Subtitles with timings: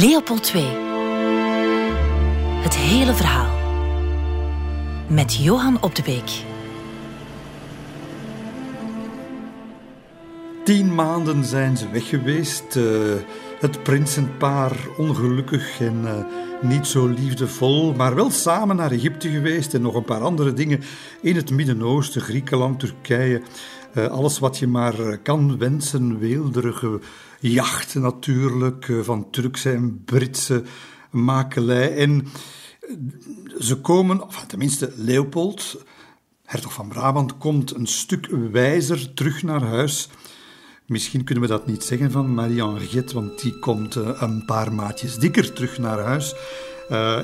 [0.00, 0.64] Leopold II.
[2.62, 3.56] Het hele verhaal.
[5.08, 6.42] Met Johan Op de Beek.
[10.64, 12.76] Tien maanden zijn ze weg geweest.
[12.76, 12.84] Uh,
[13.60, 16.24] het prinsenpaar ongelukkig en uh,
[16.70, 20.82] niet zo liefdevol, maar wel samen naar Egypte geweest en nog een paar andere dingen
[21.20, 23.42] in het Midden-Oosten, Griekenland, Turkije.
[23.94, 27.00] Uh, alles wat je maar kan wensen, weelderige
[27.40, 30.62] jachten natuurlijk, van Turkse en Britse
[31.10, 31.96] makelij.
[31.96, 32.26] En
[33.58, 35.84] ze komen, of tenminste Leopold,
[36.44, 40.08] hertog van Brabant, komt een stuk wijzer terug naar huis.
[40.86, 45.18] Misschien kunnen we dat niet zeggen van Marie-Henriette, want die komt eh, een paar maatjes
[45.18, 46.34] dikker terug naar huis.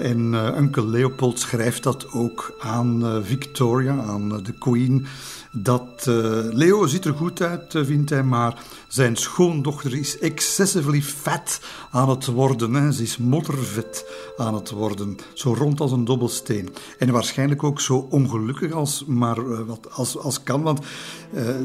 [0.00, 5.06] En uh, onkel Leopold schrijft dat ook aan Victoria, aan de queen.
[5.52, 6.02] Dat
[6.50, 11.60] Leo ziet er goed uit, vindt hij, maar zijn schoondochter is excessively fat
[11.90, 12.74] aan het worden.
[12.74, 12.92] Hè.
[12.92, 14.04] Ze is moddervet
[14.36, 16.68] aan het worden, zo rond als een dobbelsteen.
[16.98, 20.80] En waarschijnlijk ook zo ongelukkig als, maar, wat, als, als kan, want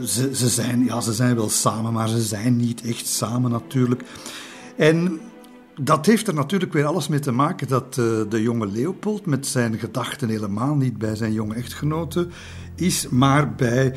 [0.04, 4.04] ze, ze, zijn, ja, ze zijn wel samen, maar ze zijn niet echt samen natuurlijk.
[4.78, 5.20] En
[5.82, 9.48] dat heeft er natuurlijk weer alles mee te maken dat uh, de jonge Leopold met
[9.48, 12.28] zijn gedachten helemaal niet bij zijn jonge echtgenote
[12.76, 13.94] is, maar bij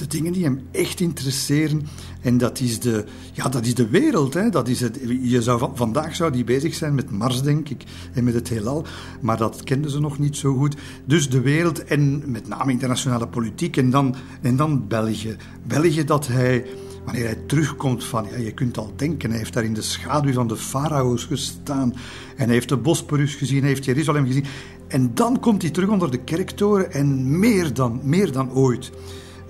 [0.00, 1.86] de dingen die hem echt interesseren.
[2.20, 4.34] En dat is de, ja, dat is de wereld.
[4.34, 4.50] Hè.
[4.50, 8.24] Dat is het, je zou, vandaag zou die bezig zijn met Mars, denk ik, en
[8.24, 8.84] met het heelal.
[9.20, 10.76] Maar dat kenden ze nog niet zo goed.
[11.04, 13.76] Dus de wereld en met name internationale politiek.
[13.76, 15.36] En dan, en dan België.
[15.66, 16.66] België dat hij
[17.04, 20.32] wanneer hij terugkomt van, ja, je kunt al denken, hij heeft daar in de schaduw
[20.32, 21.94] van de farao's gestaan
[22.36, 24.44] en hij heeft de Bosporus gezien, hij heeft Jeruzalem gezien.
[24.88, 28.90] En dan komt hij terug onder de kerktoren en meer dan, meer dan ooit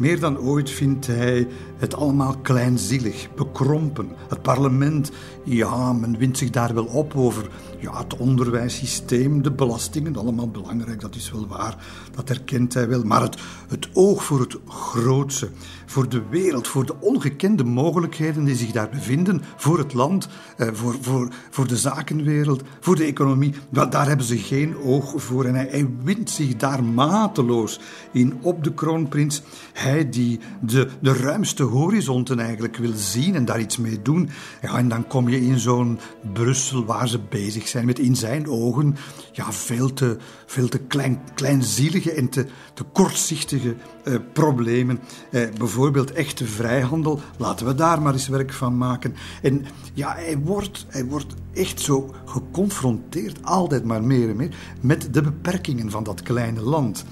[0.01, 1.47] meer dan ooit vindt hij
[1.81, 4.09] het allemaal kleinzielig, bekrompen.
[4.29, 5.11] Het parlement,
[5.45, 11.01] ja, men wint zich daar wel op over ja, het onderwijssysteem, de belastingen, allemaal belangrijk,
[11.01, 11.77] dat is wel waar,
[12.15, 13.03] dat herkent hij wel.
[13.03, 13.37] Maar het,
[13.69, 15.49] het oog voor het grootste,
[15.87, 20.69] voor de wereld, voor de ongekende mogelijkheden die zich daar bevinden, voor het land, eh,
[20.73, 25.45] voor, voor, voor de zakenwereld, voor de economie, wel, daar hebben ze geen oog voor.
[25.45, 27.81] En hij, hij wint zich daar mateloos
[28.13, 29.43] in op de kroonprins.
[29.73, 34.29] Hij die de, de ruimste horizonten eigenlijk wil zien en daar iets mee doen.
[34.63, 35.99] Ja, en dan kom je in zo'n
[36.33, 38.97] Brussel waar ze bezig zijn met in zijn ogen
[39.33, 40.17] ja, veel te,
[40.47, 45.01] veel te klein, kleinzielige en te, te kortzichtige eh, problemen.
[45.31, 49.15] Eh, bijvoorbeeld echte vrijhandel, laten we daar maar eens werk van maken.
[49.43, 49.65] En
[49.95, 55.23] ja, hij wordt, hij wordt echt zo geconfronteerd, altijd maar meer en meer, met de
[55.23, 57.05] beperkingen van dat kleine land.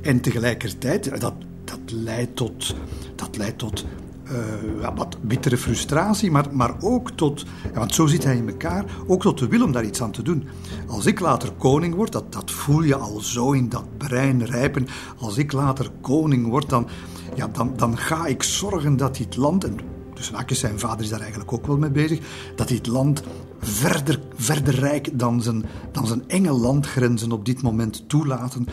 [0.00, 2.74] En tegelijkertijd, dat, dat leidt tot,
[3.24, 3.84] dat leidt tot
[4.32, 9.22] uh, wat bittere frustratie, maar, maar ook tot, want zo zit hij in elkaar, ook
[9.22, 10.44] tot de wil om daar iets aan te doen.
[10.86, 14.86] Als ik later koning word, dat, dat voel je al zo in dat brein rijpen.
[15.18, 16.88] Als ik later koning word, dan,
[17.34, 19.76] ja, dan, dan ga ik zorgen dat dit land, en
[20.14, 22.20] dus Akjes, zijn vader is daar eigenlijk ook wel mee bezig,
[22.56, 23.22] dat dit land
[23.60, 28.66] verder, verder rijk dan zijn, dan zijn enge landgrenzen op dit moment toelaten.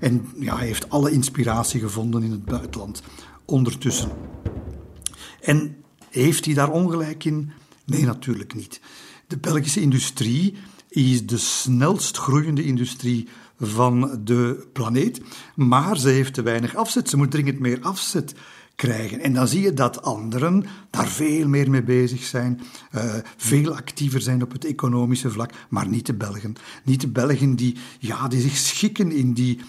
[0.00, 3.02] En ja, hij heeft alle inspiratie gevonden in het buitenland
[3.44, 4.10] ondertussen.
[5.40, 5.76] En
[6.10, 7.50] heeft hij daar ongelijk in?
[7.84, 8.80] Nee, natuurlijk niet.
[9.26, 10.54] De Belgische industrie
[10.88, 13.28] is de snelst groeiende industrie
[13.58, 15.20] van de planeet,
[15.54, 17.08] maar ze heeft te weinig afzet.
[17.08, 18.34] Ze moet dringend meer afzet
[18.74, 19.20] krijgen.
[19.20, 22.60] En dan zie je dat anderen daar veel meer mee bezig zijn,
[22.94, 26.54] uh, veel actiever zijn op het economische vlak, maar niet de Belgen.
[26.84, 29.60] Niet de Belgen die, ja, die zich schikken in die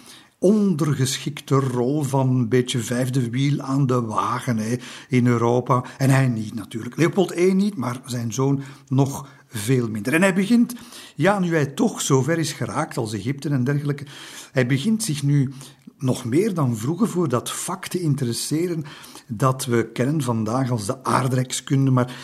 [0.45, 4.75] ondergeschikte rol van een beetje vijfde wiel aan de wagen hè,
[5.09, 5.83] in Europa.
[5.97, 6.97] En hij niet natuurlijk.
[6.97, 10.13] Leopold I niet, maar zijn zoon nog veel minder.
[10.13, 10.75] En hij begint,
[11.15, 14.05] ja, nu hij toch zo ver is geraakt als Egypte en dergelijke,
[14.51, 15.53] hij begint zich nu
[15.97, 18.83] nog meer dan vroeger voor dat vak te interesseren
[19.27, 22.15] dat we kennen vandaag als de aardrijkskunde, maar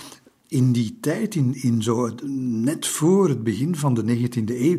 [0.48, 2.10] in die tijd, in, in zo,
[2.64, 4.78] net voor het begin van de 19e eeuw,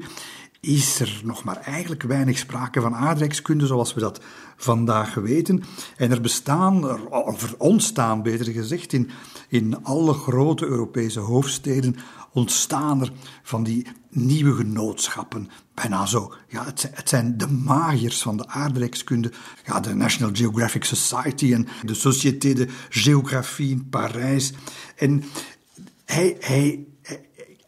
[0.66, 4.20] is er nog maar eigenlijk weinig sprake van aardrijkskunde zoals we dat
[4.56, 5.62] vandaag weten.
[5.96, 9.10] En er bestaan, er ontstaan beter gezegd, in,
[9.48, 11.96] in alle grote Europese hoofdsteden
[12.32, 13.12] ontstaan er
[13.42, 15.48] van die nieuwe genootschappen.
[15.74, 16.34] Bijna zo.
[16.48, 19.32] Ja, het, zijn, het zijn de magiërs van de aardrijkskunde.
[19.64, 24.52] Ja, de National Geographic Society en de Société de Géographie in Parijs.
[24.96, 25.24] En
[26.04, 26.86] hij, hij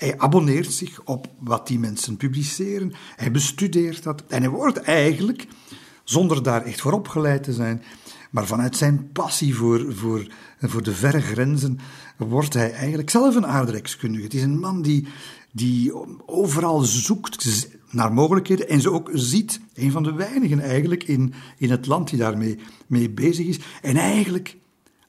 [0.04, 2.92] hij abonneert zich op wat die mensen publiceren.
[3.16, 4.24] Hij bestudeert dat.
[4.28, 5.46] En hij wordt eigenlijk,
[6.04, 7.82] zonder daar echt voor opgeleid te zijn,
[8.30, 10.26] Maar vanuit zijn passie voor, voor,
[10.60, 11.78] voor de verre grenzen
[12.16, 14.24] wordt hij eigenlijk zelf een aardrijkskundige.
[14.24, 15.06] Het is een man die,
[15.52, 15.92] die
[16.26, 19.60] overal zoekt naar mogelijkheden en ze ook ziet.
[19.74, 23.60] Een van de weinigen eigenlijk in, in het land die daarmee mee bezig is.
[23.82, 24.56] En eigenlijk,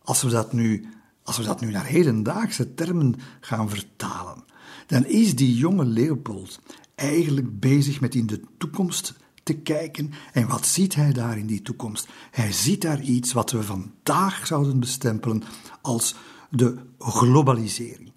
[0.04, 0.86] als we dat nu,
[1.24, 4.44] als we dat nu naar hedendaagse termen gaan vertalen,
[4.86, 6.60] dan is die jonge Leopold
[6.96, 10.12] eigenlijk bezig met in de toekomst te kijken.
[10.34, 12.08] En wat ziet hij daar in die toekomst?
[12.32, 15.44] Hij ziet daar iets wat we vandaag zouden bestempelen
[15.82, 16.16] als
[16.50, 18.12] de globalisering.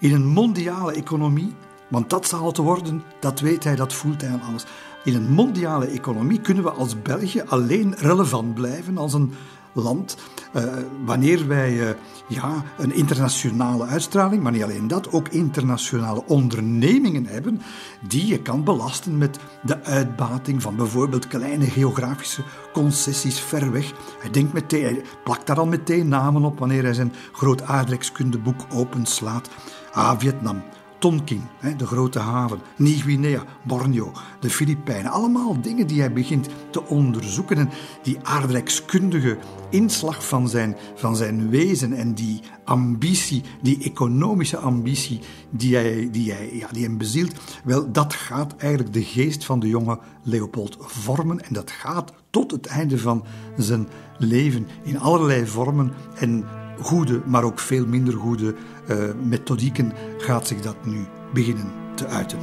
[0.00, 1.52] In een mondiale economie,
[1.88, 4.64] want dat zal het worden, dat weet hij, dat voelt hij aan alles.
[5.04, 9.32] In een mondiale economie kunnen we als België alleen relevant blijven als een
[9.74, 10.16] land
[10.56, 10.62] uh,
[11.04, 11.88] wanneer wij uh,
[12.28, 17.60] ja, een internationale uitstraling, maar niet alleen dat, ook internationale ondernemingen hebben
[18.08, 23.92] die je kan belasten met de uitbating van bijvoorbeeld kleine geografische concessies ver weg.
[24.20, 29.48] Hij, denkt meteen, plakt daar al meteen namen op wanneer hij zijn groot aardrijkskundeboek openslaat.
[29.92, 30.62] Ah, Vietnam,
[31.02, 31.42] Tonkin,
[31.76, 35.10] de grote haven, Nieuw-Guinea, Borneo, de Filipijnen.
[35.10, 37.56] Allemaal dingen die hij begint te onderzoeken.
[37.56, 37.70] En
[38.02, 39.38] die aardrijkskundige
[39.70, 45.20] inslag van zijn, van zijn wezen en die ambitie, die economische ambitie
[45.50, 47.34] die, hij, die, hij, ja, die hem bezielt,
[47.64, 51.44] wel, dat gaat eigenlijk de geest van de jonge Leopold vormen.
[51.44, 53.24] En dat gaat tot het einde van
[53.56, 53.88] zijn
[54.18, 56.44] leven in allerlei vormen en
[56.82, 58.54] goede, maar ook veel minder goede
[58.90, 62.38] uh, methodieken gaat zich dat nu beginnen te uiten.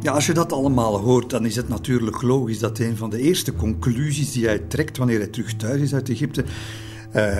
[0.00, 3.18] Ja, als je dat allemaal hoort, dan is het natuurlijk logisch dat een van de
[3.18, 6.44] eerste conclusies die hij trekt wanneer hij terug thuis is uit Egypte,
[7.16, 7.36] uh,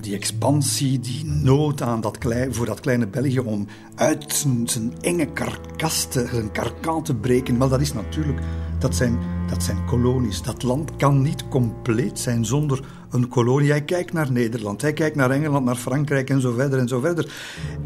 [0.00, 5.26] die expansie, die nood aan dat klein, voor dat kleine België om uit zijn, enge
[5.26, 8.38] karkas te, zijn te breken, maar dat is natuurlijk,
[8.82, 9.18] dat zijn,
[9.48, 10.42] dat zijn kolonies.
[10.42, 13.70] Dat land kan niet compleet zijn zonder een kolonie.
[13.70, 17.00] Hij kijkt naar Nederland, hij kijkt naar Engeland, naar Frankrijk en zo verder en zo
[17.00, 17.32] verder.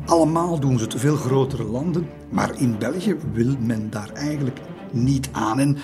[0.06, 2.08] Allemaal doen ze het, veel grotere landen.
[2.31, 4.60] Maar in België wil men daar eigenlijk
[4.93, 5.58] niet aan.
[5.58, 5.76] En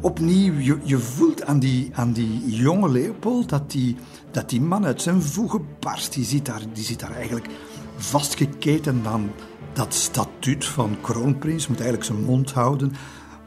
[0.00, 3.96] opnieuw, je, voelt aan die, aan die jonge Leopold dat die,
[4.30, 6.12] dat die man uit zijn voegen barst.
[6.12, 7.48] Die zit daar, die zit daar eigenlijk
[7.96, 9.30] vastgeketen aan
[9.72, 11.68] dat statuut van kroonprins.
[11.68, 12.92] Moet eigenlijk zijn mond houden.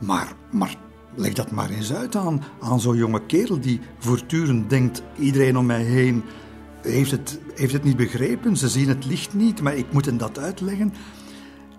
[0.02, 0.76] Maar, maar
[1.16, 5.66] leg dat maar eens uit aan, aan zo'n jonge kerel die voortdurend denkt: iedereen om
[5.66, 6.24] mij heen
[6.82, 10.18] heeft het, heeft het niet begrepen, ze zien het licht niet, maar ik moet hen
[10.18, 10.94] dat uitleggen.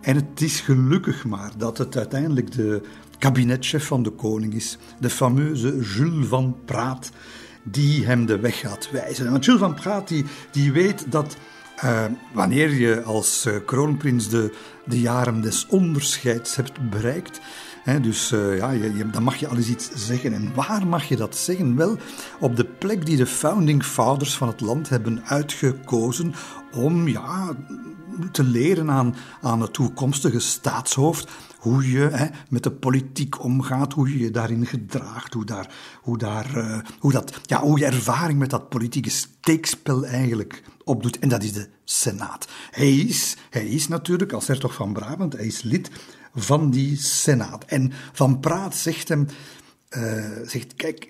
[0.01, 2.83] En het is gelukkig maar dat het uiteindelijk de
[3.19, 7.11] kabinetchef van de koning is, de fameuze Jules van Praat,
[7.63, 9.31] die hem de weg gaat wijzen.
[9.31, 11.37] Want Jules van Praat die, die weet dat
[11.85, 14.55] uh, wanneer je als uh, kroonprins de,
[14.85, 17.41] de jaren des onderscheids hebt bereikt,
[17.85, 20.33] dus uh, ja, je, dan mag je al eens iets zeggen.
[20.33, 21.77] En waar mag je dat zeggen?
[21.77, 21.97] Wel,
[22.41, 26.35] op de plek die de founding fathers van het land hebben uitgekozen
[26.73, 27.57] om ja,
[28.33, 34.19] te leren aan, aan het toekomstige staatshoofd hoe je met de politiek omgaat, hoe je
[34.19, 38.51] je daarin gedraagt, hoe, daar, hoe, daar, uh, hoe, dat, ja, hoe je ervaring met
[38.51, 41.19] dat politieke steekspel eigenlijk opdoet.
[41.19, 42.49] En dat is de Senaat.
[42.71, 45.91] Hij is, hij is natuurlijk als hertog van Brabant, hij is lid
[46.35, 47.65] van die Senaat.
[47.65, 49.27] En Van Praat zegt hem,
[49.97, 51.09] uh, zegt, kijk,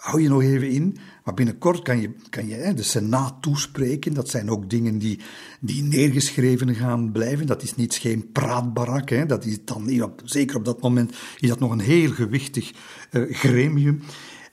[0.00, 4.14] hou je nog even in, maar binnenkort kan je, kan je de Senaat toespreken.
[4.14, 5.20] Dat zijn ook dingen die,
[5.60, 7.46] die neergeschreven gaan blijven.
[7.46, 9.10] Dat is niet geen praatbarak.
[9.10, 9.26] Hè.
[9.26, 12.72] Dat is dan, zeker op dat moment, is dat nog een heel gewichtig
[13.10, 14.02] uh, gremium.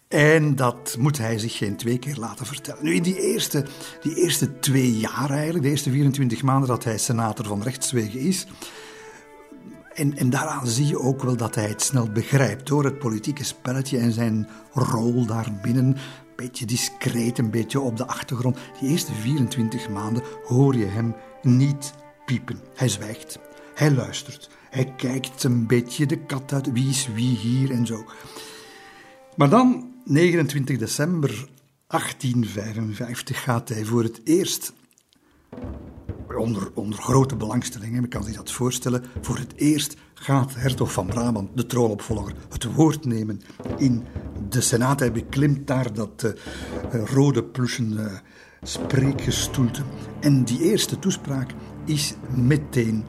[0.08, 2.84] En dat moet hij zich geen twee keer laten vertellen.
[2.84, 3.66] Nu, in die eerste,
[4.02, 8.48] die eerste twee jaar eigenlijk, de eerste 24 maanden dat hij senator van rechtswegen is,
[9.98, 13.44] en, en daaraan zie je ook wel dat hij het snel begrijpt door het politieke
[13.44, 15.86] spelletje en zijn rol daarbinnen.
[15.86, 15.98] Een
[16.36, 18.58] beetje discreet, een beetje op de achtergrond.
[18.80, 21.94] Die eerste 24 maanden hoor je hem niet
[22.26, 22.60] piepen.
[22.76, 23.40] Hij zwijgt,
[23.74, 28.06] hij luistert, hij kijkt een beetje de kat uit, wie is wie hier en zo.
[29.36, 31.48] Maar dan, 29 december
[31.88, 34.74] 1855, gaat hij voor het eerst
[36.36, 39.04] onder, onder grote belangstelling, men kan zich dat voorstellen.
[39.22, 43.42] Voor het eerst gaat hertog van Brabant, de troonopvolger, het woord nemen
[43.78, 44.04] in
[44.50, 45.00] de Senaat.
[45.00, 48.06] Hij beklimt daar dat uh, rode plussen uh,
[48.62, 49.82] spreekgestoelte.
[50.20, 51.54] En die eerste toespraak
[51.86, 53.06] is meteen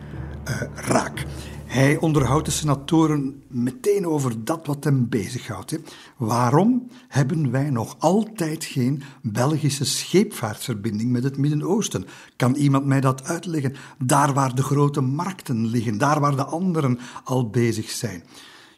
[0.75, 1.25] raak.
[1.69, 5.71] Hij onderhoudt de senatoren meteen over dat wat hem bezighoudt.
[5.71, 5.79] Hè.
[6.17, 12.07] Waarom hebben wij nog altijd geen Belgische scheepvaartverbinding met het Midden-Oosten?
[12.37, 13.75] Kan iemand mij dat uitleggen?
[13.99, 18.23] Daar waar de grote markten liggen, daar waar de anderen al bezig zijn.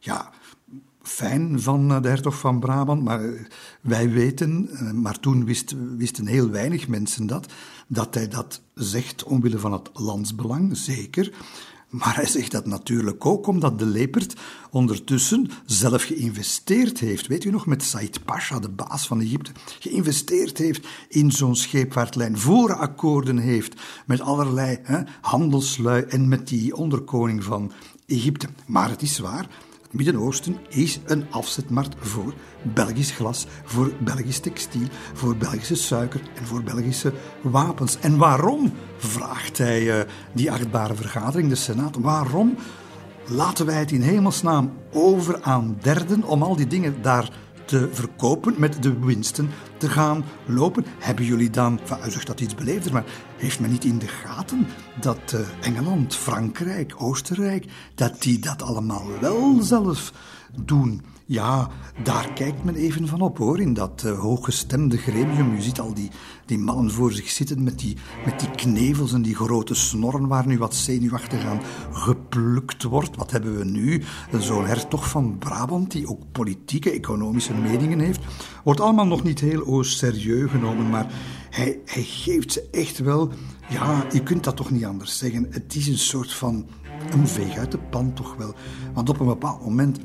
[0.00, 0.30] Ja,
[1.02, 3.40] fijn van eh, de hertog van Brabant, maar eh,
[3.80, 7.52] wij weten, eh, maar toen wist, wisten heel weinig mensen dat,
[7.86, 11.32] dat hij dat zegt omwille van het landsbelang, zeker.
[11.90, 14.34] Maar hij zegt dat natuurlijk ook omdat de Lepert
[14.70, 17.26] ondertussen zelf geïnvesteerd heeft.
[17.26, 22.38] Weet u nog, met Said Pasha, de baas van Egypte, geïnvesteerd heeft in zo'n scheepvaartlijn,
[22.38, 27.72] voorakkoorden heeft met allerlei hè, handelslui en met die onderkoning van
[28.06, 28.48] Egypte.
[28.66, 29.48] Maar het is waar,
[29.90, 32.34] Midden-Oosten is een afzetmarkt voor
[32.74, 37.98] Belgisch glas, voor Belgisch textiel, voor Belgische suiker en voor Belgische wapens.
[37.98, 40.00] En waarom, vraagt hij uh,
[40.32, 42.56] die achtbare vergadering, de Senaat, waarom
[43.26, 47.30] laten wij het in hemelsnaam over aan derden om al die dingen daar
[47.64, 50.84] te verkopen, met de winsten te gaan lopen.
[50.98, 53.04] Hebben jullie dan, van, zegt dat iets beleefder, maar
[53.40, 54.66] heeft men niet in de gaten
[55.00, 60.12] dat uh, Engeland, Frankrijk, Oostenrijk, dat die dat allemaal wel zelf
[60.64, 61.02] doen?
[61.26, 61.68] Ja,
[62.02, 65.54] daar kijkt men even van op hoor, in dat uh, hooggestemde gremium.
[65.54, 66.10] Je ziet al die,
[66.50, 70.46] die mannen voor zich zitten met die, met die knevels en die grote snorren waar
[70.46, 71.60] nu wat zenuwachtig aan
[71.92, 73.16] geplukt wordt.
[73.16, 74.02] Wat hebben we nu?
[74.38, 78.20] Zo'n hertog van Brabant die ook politieke, economische meningen heeft.
[78.64, 81.06] Wordt allemaal nog niet heel serieus genomen, maar
[81.50, 83.30] hij, hij geeft ze echt wel...
[83.68, 85.46] Ja, je kunt dat toch niet anders zeggen.
[85.50, 86.66] Het is een soort van
[87.10, 88.54] een veeg uit de pan toch wel.
[88.94, 89.98] Want op een bepaald moment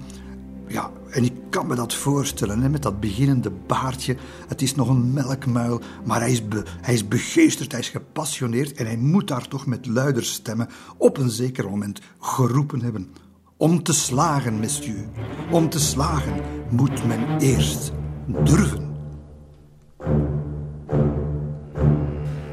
[0.67, 4.15] ja, en ik kan me dat voorstellen, hè, met dat beginnende baardje.
[4.47, 6.41] Het is nog een melkmuil, maar hij is,
[6.81, 11.17] hij is begeesterd, hij is gepassioneerd en hij moet daar toch met luider stemmen op
[11.17, 13.09] een zeker moment geroepen hebben.
[13.57, 15.05] Om te slagen, monsieur,
[15.51, 17.91] om te slagen moet men eerst
[18.43, 18.93] durven.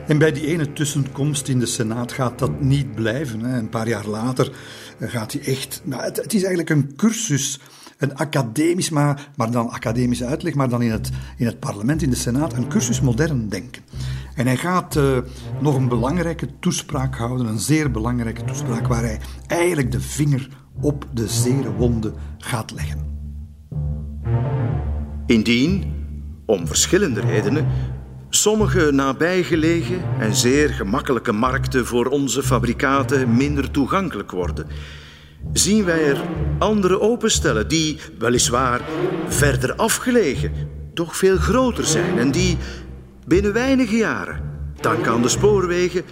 [0.06, 3.40] En bij die ene tussenkomst in de Senaat gaat dat niet blijven.
[3.40, 3.58] Hè.
[3.58, 4.52] Een paar jaar later
[5.00, 5.80] gaat hij echt.
[5.84, 7.60] Nou, het, het is eigenlijk een cursus
[8.02, 12.10] een academisch, maar, maar dan academische uitleg, maar dan in het, in het parlement, in
[12.10, 13.82] de Senaat, een cursus modern denken.
[14.34, 15.18] En hij gaat uh,
[15.60, 20.48] nog een belangrijke toespraak houden, een zeer belangrijke toespraak, waar hij eigenlijk de vinger
[20.80, 23.10] op de zere wonde gaat leggen.
[25.26, 25.94] Indien,
[26.46, 27.66] om verschillende redenen,
[28.28, 34.66] sommige nabijgelegen en zeer gemakkelijke markten voor onze fabrikaten minder toegankelijk worden
[35.52, 36.20] zien wij er
[36.58, 38.80] andere openstellen die, weliswaar
[39.26, 40.52] verder afgelegen,
[40.94, 42.56] toch veel groter zijn en die
[43.26, 44.40] binnen weinige jaren,
[44.80, 46.02] dank aan de spoorwegen,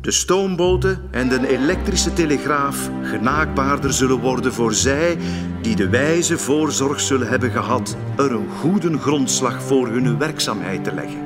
[0.00, 5.16] de stoomboten en de elektrische telegraaf genaakbaarder zullen worden voor zij
[5.62, 10.94] die de wijze voorzorg zullen hebben gehad er een goede grondslag voor hun werkzaamheid te
[10.94, 11.24] leggen.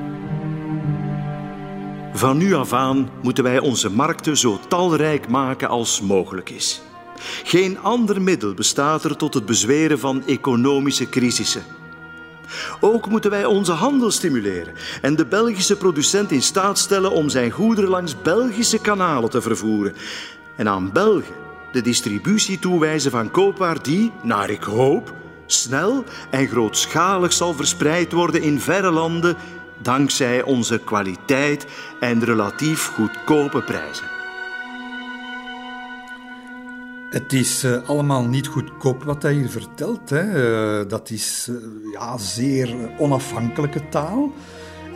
[2.12, 6.82] Van nu af aan moeten wij onze markten zo talrijk maken als mogelijk is.
[7.44, 11.62] Geen ander middel bestaat er tot het bezweren van economische crisissen.
[12.80, 17.50] Ook moeten wij onze handel stimuleren en de Belgische producent in staat stellen om zijn
[17.50, 19.94] goederen langs Belgische kanalen te vervoeren.
[20.56, 21.34] En aan Belgen
[21.72, 25.12] de distributie toewijzen van koopwaar die, naar ik hoop,
[25.46, 29.36] snel en grootschalig zal verspreid worden in verre landen
[29.78, 31.66] dankzij onze kwaliteit
[32.00, 34.19] en relatief goedkope prijzen.
[37.10, 40.10] Het is uh, allemaal niet goedkoop wat hij hier vertelt.
[40.10, 40.22] Hè.
[40.80, 41.56] Uh, dat is uh,
[41.92, 44.32] ja, zeer onafhankelijke taal.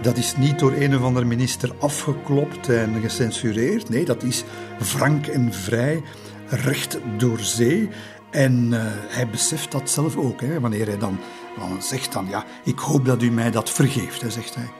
[0.02, 3.88] Dat is niet door een of ander minister afgeklopt en gecensureerd.
[3.88, 4.44] Nee, dat is
[4.80, 6.02] frank en vrij,
[6.48, 7.88] recht door zee.
[8.30, 8.68] En
[9.08, 10.40] hij beseft dat zelf ook.
[10.40, 11.18] Hè, wanneer hij dan,
[11.58, 14.70] dan zegt dan, ja, ik hoop dat u mij dat vergeeft, zegt hij.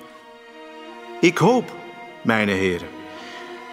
[1.21, 1.73] Ik hoop,
[2.23, 2.89] mijn heren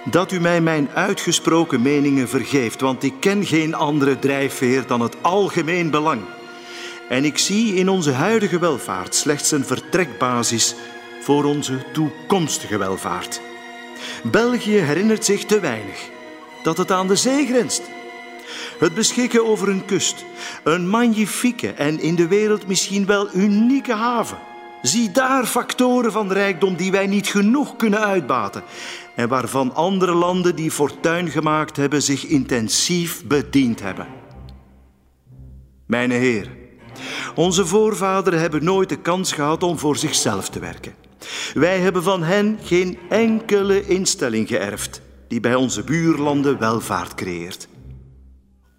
[0.06, 5.16] dat u mij mijn uitgesproken meningen vergeeft, want ik ken geen andere drijfveer dan het
[5.22, 6.22] algemeen belang.
[7.10, 10.76] En ik zie in onze huidige welvaart slechts een vertrekbasis
[11.22, 13.42] voor onze toekomstige welvaart.
[14.24, 16.10] België herinnert zich te weinig
[16.64, 17.82] dat het aan de zee grenst.
[18.80, 20.26] Het beschikken over een kust,
[20.64, 24.38] een magnifieke en in de wereld misschien wel unieke haven.
[24.82, 28.64] Zie daar factoren van rijkdom die wij niet genoeg kunnen uitbaten
[29.16, 34.08] en waarvan andere landen die fortuin gemaakt hebben zich intensief bediend hebben.
[35.86, 36.50] Mijn Heer,
[37.36, 40.94] onze voorvaderen hebben nooit de kans gehad om voor zichzelf te werken.
[41.54, 47.68] Wij hebben van hen geen enkele instelling geërfd die bij onze buurlanden welvaart creëert.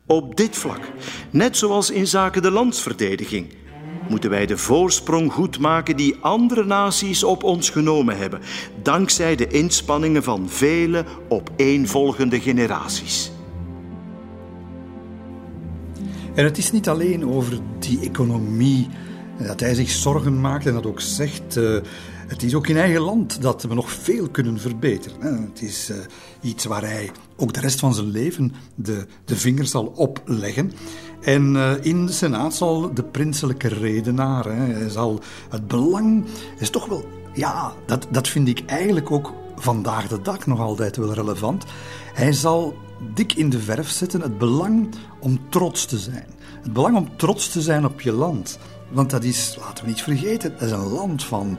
[0.06, 0.80] Op dit vlak,
[1.30, 3.54] net zoals in zaken de landsverdediging,
[4.08, 8.40] moeten wij de voorsprong goedmaken die andere naties op ons genomen hebben,
[8.82, 13.32] dankzij de inspanningen van vele opeenvolgende generaties.
[16.34, 18.88] En het is niet alleen over die economie
[19.38, 21.56] dat hij zich zorgen maakt en dat ook zegt.
[21.56, 21.78] Uh,
[22.26, 25.48] het is ook in eigen land dat we nog veel kunnen verbeteren.
[25.50, 25.96] Het is uh,
[26.40, 30.72] iets waar hij ook de rest van zijn leven de, de vinger zal opleggen.
[31.22, 36.24] En uh, in de Senaat zal de prinselijke redenaar, hè, zal het belang,
[36.58, 40.96] is toch wel, ja, dat, dat vind ik eigenlijk ook vandaag de dag nog altijd
[40.96, 41.64] wel relevant.
[42.14, 42.74] Hij zal
[43.14, 44.88] dik in de verf zetten het belang
[45.20, 46.26] om trots te zijn.
[46.62, 48.58] Het belang om trots te zijn op je land.
[48.90, 51.58] Want dat is, laten we niet vergeten, dat is een land van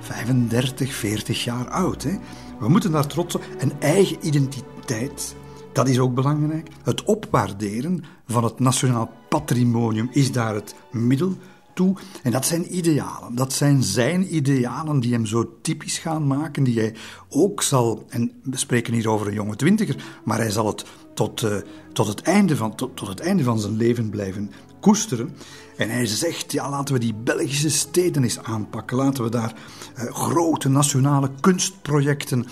[0.00, 2.02] 35, 40 jaar oud.
[2.02, 2.18] Hè?
[2.58, 3.44] We moeten daar trots op.
[3.58, 5.34] Een eigen identiteit,
[5.74, 6.68] dat is ook belangrijk.
[6.82, 11.36] Het opwaarderen van het nationaal patrimonium is daar het middel
[11.74, 11.96] toe.
[12.22, 13.34] En dat zijn idealen.
[13.34, 16.94] Dat zijn zijn idealen die hem zo typisch gaan maken, die hij
[17.28, 21.42] ook zal, en we spreken hier over een jonge twintiger, maar hij zal het tot,
[21.42, 21.56] uh,
[21.92, 24.50] tot, het, einde van, tot, tot het einde van zijn leven blijven
[24.80, 25.36] koesteren.
[25.76, 28.96] En hij zegt, ja, laten we die Belgische steden eens aanpakken.
[28.96, 29.54] Laten we daar
[29.98, 32.46] uh, grote nationale kunstprojecten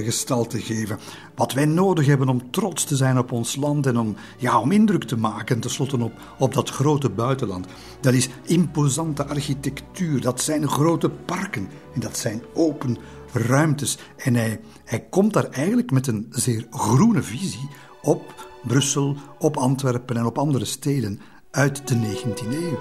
[0.00, 0.98] gestalte geven.
[1.34, 4.72] Wat wij nodig hebben om trots te zijn op ons land en om, ja, om
[4.72, 7.66] indruk te maken, tenslotte op, op dat grote buitenland.
[8.00, 12.96] Dat is imposante architectuur, dat zijn grote parken en dat zijn open
[13.32, 13.98] ruimtes.
[14.16, 17.68] En hij, hij komt daar eigenlijk met een zeer groene visie
[18.02, 21.20] op Brussel, op Antwerpen en op andere steden
[21.50, 22.78] uit de 19e eeuw.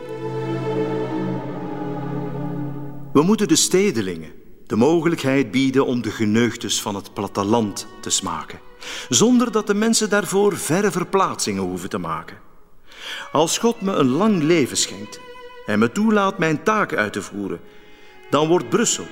[3.13, 4.40] We moeten de stedelingen
[4.72, 8.60] de mogelijkheid bieden om de geneugtes van het platteland te smaken,
[9.10, 12.38] zonder dat de mensen daarvoor verre verplaatsingen hoeven te maken.
[13.32, 15.20] Als God me een lang leven schenkt
[15.66, 17.60] en me toelaat mijn taken uit te voeren,
[18.30, 19.06] dan wordt Brussel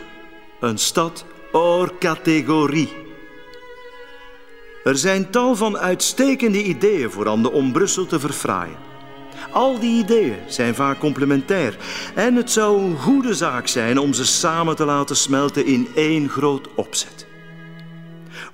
[0.59, 2.93] een stad hors categorie.
[4.83, 8.88] Er zijn tal van uitstekende ideeën voorhanden om Brussel te verfraaien.
[9.51, 11.77] Al die ideeën zijn vaak complementair
[12.15, 16.29] en het zou een goede zaak zijn om ze samen te laten smelten in één
[16.29, 17.27] groot opzet.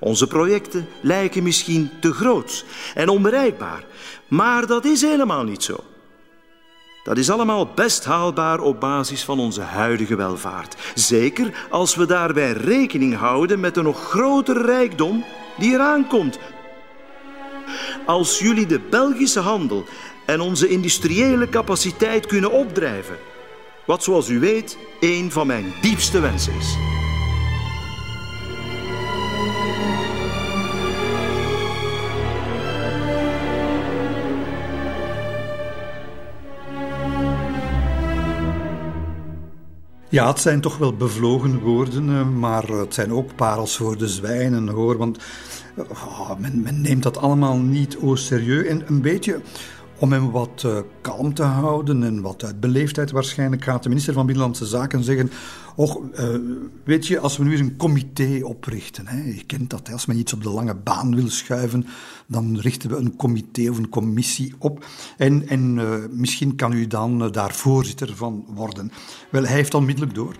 [0.00, 3.84] Onze projecten lijken misschien te groot en onbereikbaar,
[4.28, 5.76] maar dat is helemaal niet zo.
[7.04, 10.76] Dat is allemaal best haalbaar op basis van onze huidige welvaart.
[10.94, 15.24] Zeker als we daarbij rekening houden met de nog grotere rijkdom
[15.58, 16.38] die eraan komt.
[18.06, 19.84] Als jullie de Belgische handel
[20.26, 23.16] en onze industriële capaciteit kunnen opdrijven.
[23.86, 26.76] Wat zoals u weet een van mijn diepste wensen is.
[40.08, 44.08] Ja, het zijn toch wel bevlogen woorden, eh, maar het zijn ook parels voor de
[44.08, 44.96] zwijnen, hoor.
[44.96, 45.18] Want
[45.76, 48.66] oh, men, men, neemt dat allemaal niet o serieus.
[48.66, 49.40] En een beetje
[49.98, 54.14] om hem wat uh, kalm te houden en wat uit beleefdheid waarschijnlijk gaat de minister
[54.14, 55.30] van Binnenlandse Zaken zeggen:
[55.76, 56.28] Och, uh,
[56.84, 60.06] weet je, als we nu eens een comité oprichten, hè, je kent dat, hè, als
[60.06, 61.86] men iets op de lange baan wil schuiven,
[62.26, 64.86] dan richten we een comité of een commissie op.
[65.16, 68.92] En, en uh, misschien kan u dan daar voorzitter van worden.
[69.30, 70.36] Wel, hij heeft onmiddellijk door.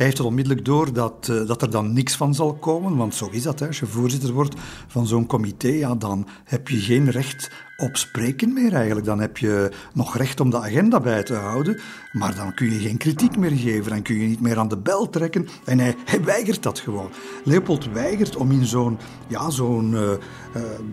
[0.00, 3.28] Hij heeft onmiddellijk door dat, uh, dat er dan niks van zal komen, want zo
[3.30, 3.60] is dat.
[3.60, 3.66] Hè.
[3.66, 4.54] Als je voorzitter wordt
[4.86, 9.06] van zo'n comité, ja, dan heb je geen recht op spreken meer eigenlijk.
[9.06, 11.80] Dan heb je nog recht om de agenda bij te houden,
[12.12, 14.78] maar dan kun je geen kritiek meer geven, dan kun je niet meer aan de
[14.78, 15.48] bel trekken.
[15.64, 17.10] En hij, hij weigert dat gewoon.
[17.44, 20.16] Leopold weigert om in zo'n ja, zo'n uh, uh,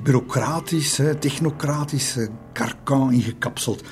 [0.04, 2.17] bureaucratisch, technocratisch
[2.54, 3.84] karkan ingekapseld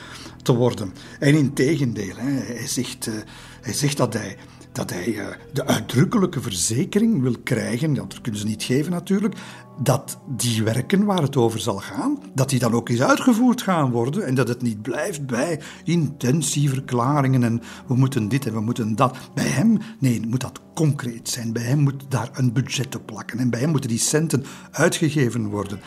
[0.41, 0.93] te worden.
[1.19, 3.09] En in tegendeel, hè, hij, zegt,
[3.61, 4.37] hij zegt dat hij
[4.75, 9.35] dat hij uh, de uitdrukkelijke verzekering wil krijgen, dat kunnen ze niet geven natuurlijk,
[9.81, 13.91] dat die werken waar het over zal gaan, dat die dan ook eens uitgevoerd gaan
[13.91, 18.95] worden en dat het niet blijft bij intentieverklaringen en we moeten dit en we moeten
[18.95, 19.17] dat.
[19.33, 21.53] Bij hem, nee, moet dat concreet zijn.
[21.53, 25.47] Bij hem moet daar een budget op plakken en bij hem moeten die centen uitgegeven
[25.47, 25.79] worden.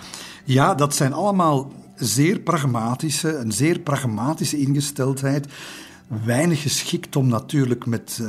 [0.45, 5.47] Ja, dat zijn allemaal zeer pragmatische, een zeer pragmatische ingesteldheid.
[6.25, 8.19] Weinig geschikt om natuurlijk met...
[8.21, 8.29] Uh,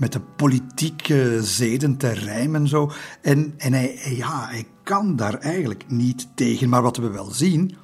[0.00, 2.92] met de politieke zeden te rijmen en zo.
[3.20, 6.68] En, en hij, ja, hij kan daar eigenlijk niet tegen.
[6.68, 7.74] Maar wat we wel zien,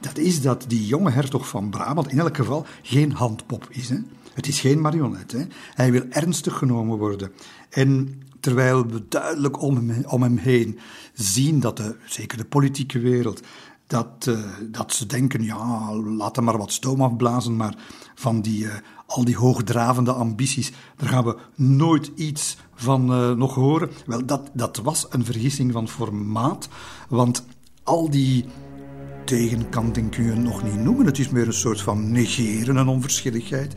[0.00, 3.88] dat is dat die jonge hertog van Brabant in elk geval geen handpop is.
[3.88, 3.96] Hè?
[4.34, 5.32] Het is geen marionet.
[5.32, 5.44] Hè?
[5.74, 7.32] Hij wil ernstig genomen worden.
[7.70, 10.78] En terwijl we duidelijk om hem, om hem heen
[11.12, 13.42] zien dat de, zeker de politieke wereld
[13.86, 14.38] dat, uh,
[14.70, 17.76] dat ze denken, ja, laat hem maar wat stoom afblazen, maar
[18.14, 18.74] van die, uh,
[19.06, 23.90] al die hoogdravende ambities, daar gaan we nooit iets van uh, nog horen.
[24.06, 26.68] Wel, dat, dat was een vergissing van formaat,
[27.08, 27.44] want
[27.82, 28.44] al die
[29.24, 31.06] tegenkanting kun je nog niet noemen.
[31.06, 33.74] Het is meer een soort van negeren en onverschilligheid.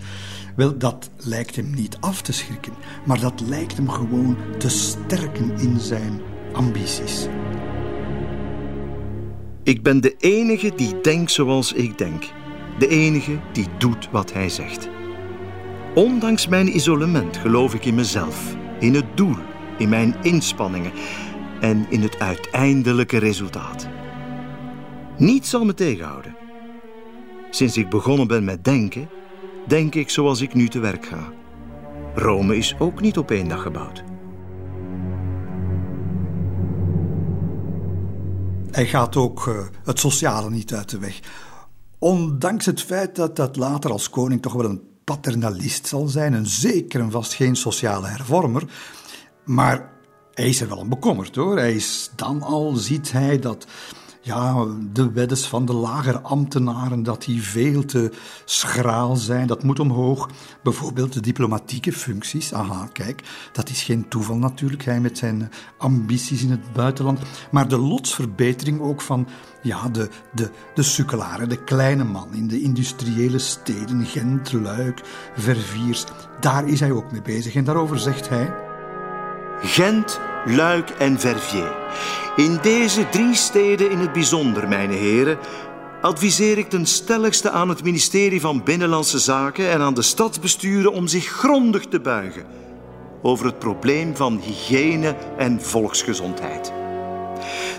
[0.56, 2.74] Wel, dat lijkt hem niet af te schrikken,
[3.06, 6.22] maar dat lijkt hem gewoon te sterken in zijn
[6.54, 7.28] ambities.
[9.64, 12.24] Ik ben de enige die denkt zoals ik denk.
[12.80, 14.90] De enige die doet wat hij zegt.
[16.00, 19.36] Ondanks mijn isolement geloof ik in mezelf, in het doel,
[19.78, 20.92] in mijn inspanningen
[21.62, 23.88] en in het uiteindelijke resultaat.
[25.18, 26.36] Niets zal me tegenhouden.
[27.50, 29.10] Sinds ik begonnen ben met denken,
[29.68, 31.32] denk ik zoals ik nu te werk ga.
[32.16, 34.04] Rome is ook niet op één dag gebouwd.
[38.72, 41.20] Hij gaat ook uh, het sociale niet uit de weg.
[41.98, 46.48] Ondanks het feit dat dat later als koning toch wel een paternalist zal zijn, en
[46.48, 48.64] zeker en vast geen sociale hervormer.
[49.46, 49.92] Maar
[50.34, 51.58] hij is er wel om bekommerd hoor.
[51.58, 53.68] Hij is dan al, ziet hij dat
[54.22, 58.12] ja, de weddes van de lagere ambtenaren, dat die veel te
[58.46, 60.30] schraal zijn, dat moet omhoog.
[60.64, 62.54] Bijvoorbeeld de diplomatieke functies.
[62.54, 67.20] Aha, kijk, dat is geen toeval natuurlijk, hij met zijn ambities in het buitenland.
[67.52, 69.28] Maar de lotsverbetering ook van
[69.62, 75.02] ja, de, de, de sukkelaren, de kleine man in de industriële steden, Gent, Luik,
[75.36, 76.06] Verviers,
[76.40, 77.56] daar is hij ook mee bezig.
[77.56, 78.69] En daarover zegt hij...
[79.62, 81.70] Gent, Luik en Verviers.
[82.36, 85.38] In deze drie steden in het bijzonder, mijn heren,
[86.02, 91.08] adviseer ik ten stelligste aan het ministerie van Binnenlandse Zaken en aan de stadsbesturen om
[91.08, 92.46] zich grondig te buigen
[93.22, 96.74] over het probleem van hygiëne en volksgezondheid.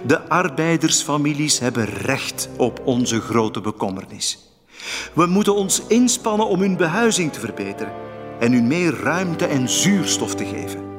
[0.06, 4.38] De arbeidersfamilies hebben recht op onze grote bekommernis.
[5.12, 7.92] We moeten ons inspannen om hun behuizing te verbeteren
[8.38, 10.89] en hun meer ruimte en zuurstof te geven.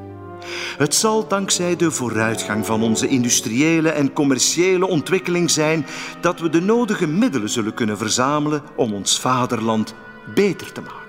[0.77, 5.85] Het zal dankzij de vooruitgang van onze industriële en commerciële ontwikkeling zijn
[6.21, 9.95] dat we de nodige middelen zullen kunnen verzamelen om ons vaderland
[10.33, 10.99] beter te maken.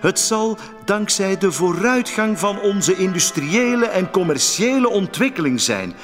[0.00, 5.94] Het zal dankzij de vooruitgang van onze industriële en commerciële ontwikkeling zijn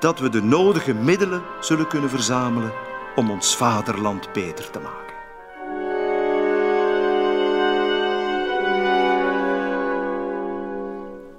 [0.00, 2.72] dat we de nodige middelen zullen kunnen verzamelen
[3.14, 5.01] om ons vaderland beter te maken.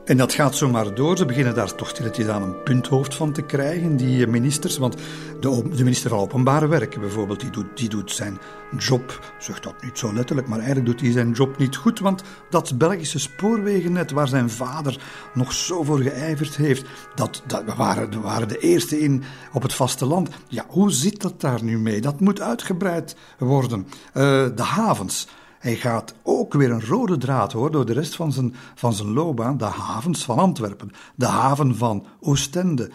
[0.06, 1.18] En dat gaat zomaar door.
[1.18, 4.78] Ze beginnen daar toch stilletjes aan een punthoofd van te krijgen, die ministers.
[4.78, 4.98] Want
[5.40, 8.40] de, de, minister van Openbare Werken bijvoorbeeld, die doet, die doet zijn
[8.78, 12.00] job, zegt dat niet zo letterlijk, maar eigenlijk doet hij zijn job niet goed.
[12.00, 15.00] Want dat Belgische spoorwegennet, waar zijn vader
[15.34, 16.86] nog zo voor geijverd heeft,
[17.16, 20.30] dat, dat, we, waren, we waren de eerste in op het vasteland.
[20.48, 22.02] Ja, hoe zit dat daar nu mee?
[22.02, 23.88] Dat moet uitgebreid worden.
[24.14, 24.24] Uh,
[24.56, 25.28] de havens.
[25.64, 29.14] Hij gaat ook weer een rode draad hoor, door de rest van zijn, van zijn
[29.14, 29.58] loopbaan.
[29.58, 32.92] De havens van Antwerpen, de haven van Oostende,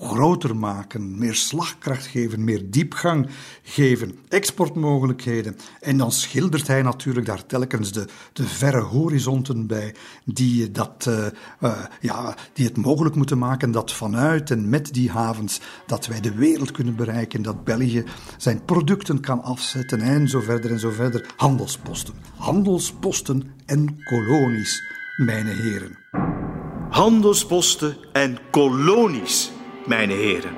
[0.00, 3.28] groter maken, meer slagkracht geven, meer diepgang
[3.62, 5.56] geven, exportmogelijkheden.
[5.80, 9.94] En dan schildert hij natuurlijk daar telkens de, de verre horizonten bij,
[10.24, 11.26] die, dat, uh,
[11.60, 16.20] uh, ja, die het mogelijk moeten maken dat vanuit en met die havens dat wij
[16.20, 18.04] de wereld kunnen bereiken, dat België
[18.36, 21.34] zijn producten kan afzetten en zo verder en zo verder.
[21.36, 22.14] Handelsposten.
[22.36, 24.82] Handelsposten en kolonies,
[25.16, 26.51] mijn heren
[26.92, 29.52] handelsposten en kolonies,
[29.86, 30.50] mijn heren,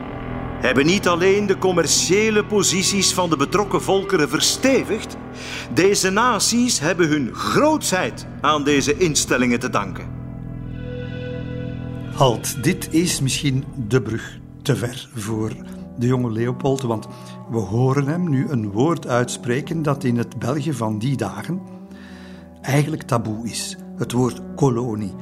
[0.61, 5.17] hebben niet alleen de commerciële posities van de betrokken volkeren verstevigd,
[5.75, 10.09] deze naties hebben hun grootsheid aan deze instellingen te danken.
[12.15, 15.53] Halt, dit is misschien de brug te ver voor
[15.99, 17.07] de jonge Leopold, want
[17.51, 21.61] we horen hem nu een woord uitspreken dat in het België van die dagen
[22.61, 23.77] eigenlijk taboe is.
[23.97, 25.15] Het woord kolonie.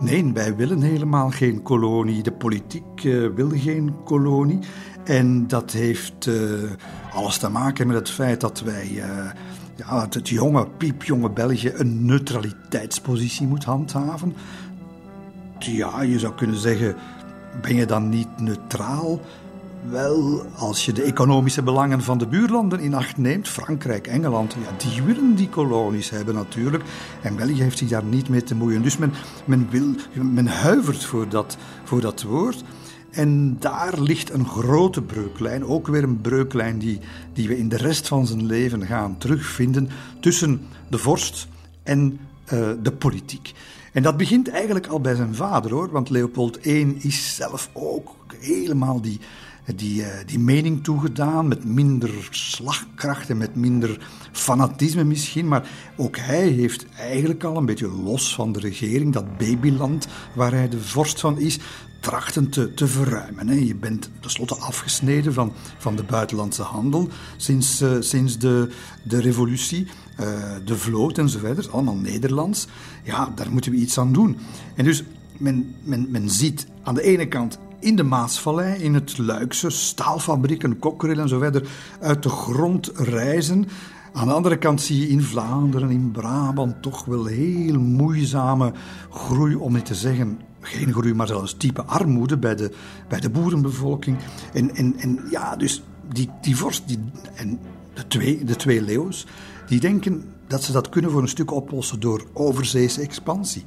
[0.00, 2.22] Nee, wij willen helemaal geen kolonie.
[2.22, 4.58] De politiek uh, wil geen kolonie.
[5.04, 6.70] En dat heeft uh,
[7.12, 9.04] alles te maken met het feit dat wij, uh,
[9.76, 14.34] ja, het jonge, piepjonge België, een neutraliteitspositie moet handhaven.
[15.58, 16.96] Ja, je zou kunnen zeggen,
[17.62, 19.20] ben je dan niet neutraal?
[19.88, 24.88] Wel, als je de economische belangen van de buurlanden in acht neemt, Frankrijk, Engeland, ja,
[24.88, 26.84] die willen die kolonies hebben natuurlijk.
[27.22, 28.82] En België heeft zich daar niet mee te moeien.
[28.82, 29.12] Dus men,
[29.44, 32.64] men, wil, men huivert voor dat, voor dat woord.
[33.10, 37.00] En daar ligt een grote breuklijn, ook weer een breuklijn die,
[37.32, 39.88] die we in de rest van zijn leven gaan terugvinden
[40.20, 41.48] tussen de vorst
[41.82, 42.18] en
[42.52, 43.52] uh, de politiek.
[43.92, 48.14] En dat begint eigenlijk al bij zijn vader hoor, want Leopold I is zelf ook
[48.38, 49.20] helemaal die
[49.74, 55.48] die, die mening toegedaan met minder slagkracht en met minder fanatisme misschien.
[55.48, 60.52] Maar ook hij heeft eigenlijk al een beetje los van de regering, dat babyland waar
[60.52, 61.58] hij de vorst van is,
[62.00, 63.48] trachten te, te verruimen.
[63.48, 63.54] Hè.
[63.54, 68.70] Je bent tenslotte afgesneden van, van de buitenlandse handel sinds, uh, sinds de,
[69.02, 69.86] de revolutie,
[70.20, 70.26] uh,
[70.64, 72.66] de vloot en zo verder, allemaal Nederlands.
[73.04, 74.36] Ja, daar moeten we iets aan doen.
[74.74, 75.04] En dus
[75.36, 80.78] men, men, men ziet aan de ene kant in de Maasvallei, in het Luikse, staalfabrieken,
[80.78, 81.68] kokkeril en zo verder,
[82.00, 83.68] uit de grond reizen.
[84.12, 88.72] Aan de andere kant zie je in Vlaanderen, in Brabant, toch wel heel moeizame
[89.10, 92.74] groei, om niet te zeggen geen groei, maar zelfs type armoede bij de,
[93.08, 94.16] bij de boerenbevolking.
[94.52, 96.98] En, en, en ja, dus die, die vorst die,
[97.34, 97.58] en
[97.94, 99.26] de twee, de twee leeuws,
[99.66, 103.64] die denken dat ze dat kunnen voor een stuk oplossen door overzeese expansie.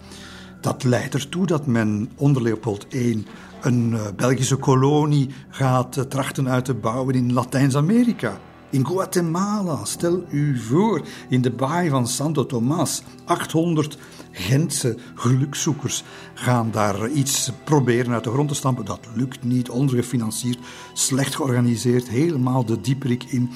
[0.62, 3.26] Dat leidt ertoe dat men onder Leopold I
[3.65, 8.39] een uh, Belgische kolonie gaat uh, trachten uit te bouwen in Latijns-Amerika.
[8.69, 13.97] In Guatemala, stel u voor, in de baai van Santo Tomas, 800
[14.32, 18.86] Gentse gelukzoekers gaan daar iets proberen uit de grond te stampen.
[18.86, 20.60] Dat lukt niet, ondergefinancierd,
[20.93, 23.49] slecht georganiseerd, helemaal de dieperik in.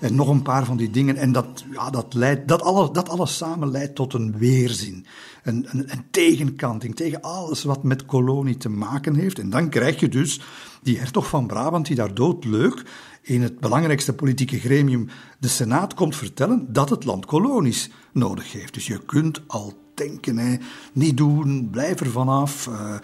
[0.00, 1.16] En nog een paar van die dingen.
[1.16, 5.06] En dat, ja, dat, leidt, dat, alles, dat alles samen leidt tot een weerzin.
[5.42, 5.66] Een,
[6.10, 9.38] tegenkanting tegen alles wat met kolonie te maken heeft.
[9.38, 10.40] En dan krijg je dus
[10.82, 12.82] die hertog van Brabant, die daar doodleuk
[13.22, 18.74] in het belangrijkste politieke gremium, de Senaat, komt vertellen dat het land kolonies nodig heeft.
[18.74, 20.56] Dus je kunt al denken, hè.
[20.92, 22.66] niet doen, blijf er vanaf.
[22.66, 22.94] Uh,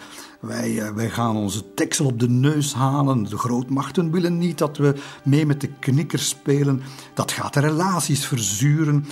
[0.41, 3.23] wij, uh, wij gaan onze teksel op de neus halen.
[3.23, 6.81] De grootmachten willen niet dat we mee met de knikkers spelen.
[7.13, 9.05] Dat gaat de relaties verzuren.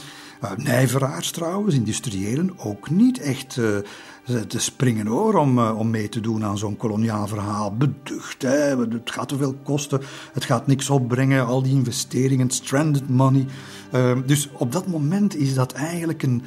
[0.43, 3.59] Uh, nijveraars trouwens, industriëlen, ook niet echt
[4.47, 7.75] te springen hoor, om, om mee te doen aan zo'n koloniaal verhaal.
[7.75, 8.77] Beducht, hè?
[8.77, 10.01] het gaat te veel kosten,
[10.33, 13.45] het gaat niks opbrengen, al die investeringen, stranded money.
[14.25, 16.43] dus op dat moment is dat eigenlijk een,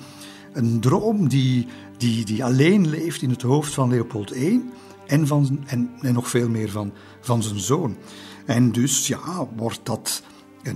[0.52, 4.70] een droom die, die, die alleen leeft in het hoofd van Leopold I
[5.06, 7.96] en, van, en, en nog veel meer van, van zijn zoon.
[8.46, 10.22] En dus ja, wordt dat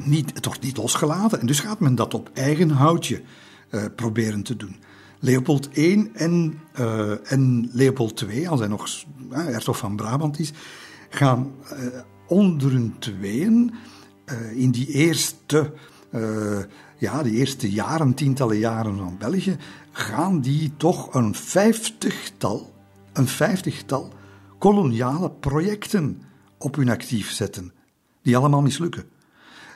[0.05, 3.23] niet, het wordt niet losgelaten en dus gaat men dat op eigen houtje
[3.71, 4.77] uh, proberen te doen.
[5.19, 10.53] Leopold I en, uh, en Leopold II, als hij nog uh, hertog van Brabant is,
[11.09, 11.53] gaan
[12.27, 13.75] onder hun tweeën
[14.55, 15.73] in die eerste
[16.99, 19.57] ja, de eerste jaren, tientallen jaren van België,
[19.93, 22.73] gaan die toch een vijftigtal,
[23.13, 24.13] een vijftigtal
[24.59, 26.23] koloniale projecten
[26.59, 27.73] op hun actief zetten,
[28.23, 29.05] die allemaal mislukken.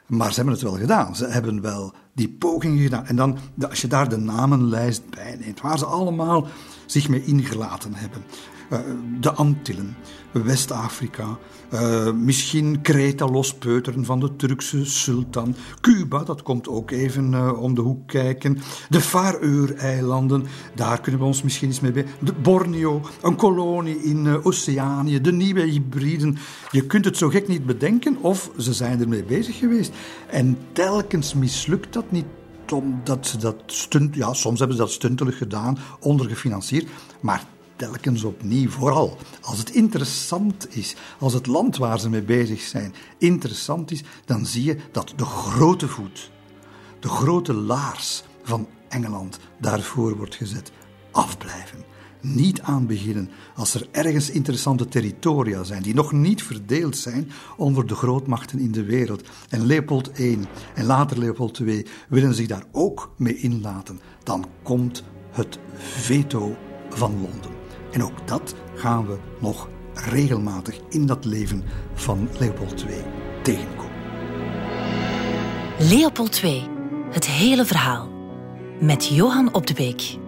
[0.09, 1.17] Maar ze hebben het wel gedaan.
[1.17, 3.07] Ze hebben wel die pogingen gedaan.
[3.07, 6.47] En dan, als je daar de namenlijst bij neemt, waar ze allemaal
[6.87, 8.23] zich mee ingelaten hebben.
[8.73, 8.79] Uh,
[9.21, 9.97] de Antillen,
[10.33, 11.39] West-Afrika,
[11.73, 17.75] uh, misschien Kreta lospeuteren van de Turkse sultan, Cuba, dat komt ook even uh, om
[17.75, 23.01] de hoek kijken, de Faroe-eilanden, daar kunnen we ons misschien eens mee bij, de Borneo,
[23.23, 26.39] een kolonie in Oceanië, de nieuwe hybriden.
[26.71, 29.93] Je kunt het zo gek niet bedenken, of ze zijn ermee bezig geweest.
[30.31, 32.27] En telkens mislukt dat niet
[32.73, 36.89] omdat ze dat stunt, ja, soms hebben ze dat stuntelig gedaan, ondergefinancierd,
[37.21, 37.45] maar
[37.79, 38.71] telkens opnieuw.
[38.71, 44.03] Vooral als het interessant is, als het land waar ze mee bezig zijn interessant is,
[44.25, 46.31] dan zie je dat de grote voet,
[47.01, 50.73] de grote laars van Engeland daarvoor wordt gezet.
[51.11, 51.85] Afblijven.
[52.21, 57.87] Niet aan beginnen als er ergens interessante territoria zijn die nog niet verdeeld zijn onder
[57.87, 59.29] de grootmachten in de wereld.
[59.49, 60.39] En Leopold I
[60.75, 64.01] en later Leopold II willen zich daar ook mee inlaten.
[64.23, 66.57] Dan komt het veto
[66.91, 67.58] van Londen.
[67.99, 73.03] En ook dat gaan we nog regelmatig in dat leven van Leopold II
[73.43, 73.97] tegenkomen.
[75.79, 76.69] Leopold II,
[77.11, 78.09] het hele verhaal.
[78.81, 80.19] Met Johan Op de Beek.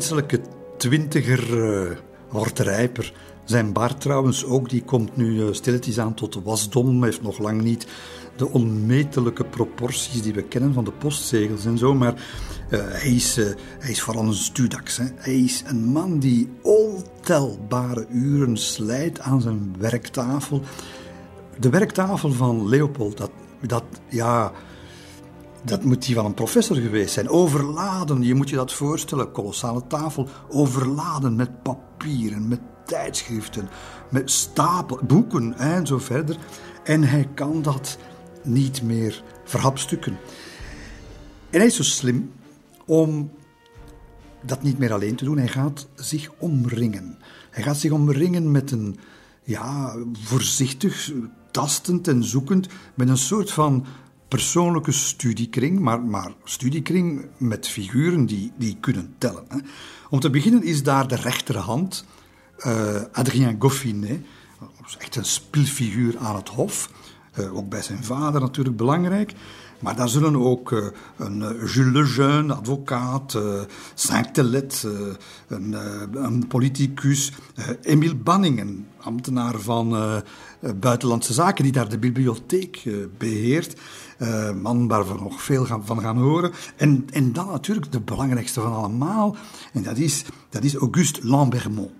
[0.00, 0.40] De prinselijke
[0.76, 1.96] twintiger uh,
[2.30, 3.12] wordt rijper.
[3.44, 7.04] Zijn baard trouwens ook, die komt nu uh, stilletjes aan tot wasdom.
[7.04, 7.86] Heeft nog lang niet
[8.36, 11.94] de onmetelijke proporties die we kennen van de postzegels en zo.
[11.94, 13.36] Maar uh, hij, is,
[13.78, 14.96] hij is vooral een studax.
[14.96, 15.04] Hè.
[15.14, 20.62] Hij is een man die ontelbare uren slijt aan zijn werktafel.
[21.58, 24.52] De werktafel van Leopold, dat, dat ja
[25.62, 27.28] dat moet die van een professor geweest zijn.
[27.28, 29.32] Overladen, je moet je dat voorstellen.
[29.32, 33.68] Kolossale tafel, overladen met papieren, met tijdschriften,
[34.10, 36.36] met stapel, boeken en zo verder.
[36.84, 37.98] En hij kan dat
[38.42, 40.18] niet meer verhapstukken.
[41.50, 42.32] En hij is zo slim
[42.86, 43.30] om
[44.42, 45.38] dat niet meer alleen te doen.
[45.38, 47.18] Hij gaat zich omringen.
[47.50, 48.98] Hij gaat zich omringen met een,
[49.42, 51.12] ja, voorzichtig,
[51.50, 53.86] tastend en zoekend, met een soort van
[54.30, 59.44] persoonlijke studiekring, maar, maar studiekring met figuren die, die kunnen tellen.
[59.48, 59.58] Hè.
[60.10, 62.04] Om te beginnen is daar de rechterhand,
[62.66, 64.20] uh, Adrien Goffinet,
[64.98, 66.90] echt een spilfiguur aan het hof.
[67.38, 69.34] Uh, ook bij zijn vader natuurlijk belangrijk.
[69.78, 73.60] Maar daar zullen ook uh, een Jules Lejeune, advocaat, uh,
[73.94, 74.86] Saint-Telet,
[75.48, 75.76] een,
[76.12, 77.32] een, politicus,
[77.82, 79.96] Emile Banning, een ambtenaar van
[80.76, 82.82] Buitenlandse Zaken, die daar de bibliotheek
[83.18, 83.80] beheert.
[84.22, 86.52] Uh, man waar we nog veel gaan, van gaan horen.
[86.76, 89.36] En, en dan natuurlijk de belangrijkste van allemaal,
[89.72, 91.90] en dat is, dat is Auguste Lambermont.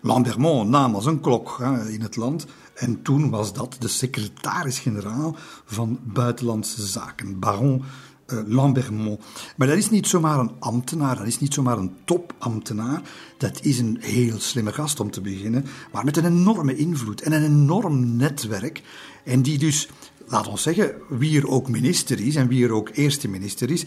[0.00, 2.46] Lambermont, naam als een klok hè, in het land.
[2.74, 7.82] En toen was dat de secretaris-generaal van Buitenlandse Zaken, baron
[8.26, 9.20] uh, Lambermont.
[9.56, 13.02] Maar dat is niet zomaar een ambtenaar, dat is niet zomaar een topambtenaar.
[13.38, 17.32] Dat is een heel slimme gast om te beginnen, maar met een enorme invloed en
[17.32, 18.82] een enorm netwerk.
[19.24, 19.88] En die dus
[20.34, 23.84] laat ons zeggen, wie er ook minister is en wie er ook eerste minister is,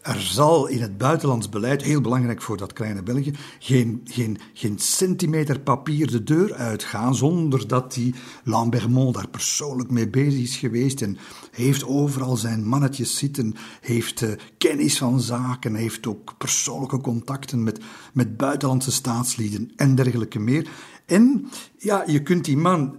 [0.00, 4.78] er zal in het buitenlands beleid, heel belangrijk voor dat kleine België, geen, geen, geen
[4.78, 11.02] centimeter papier de deur uitgaan zonder dat die Lambermont daar persoonlijk mee bezig is geweest
[11.02, 11.16] en
[11.50, 17.80] heeft overal zijn mannetjes zitten, heeft uh, kennis van zaken, heeft ook persoonlijke contacten met,
[18.12, 20.68] met buitenlandse staatslieden en dergelijke meer.
[21.06, 21.48] En
[21.78, 22.96] ja, je kunt die man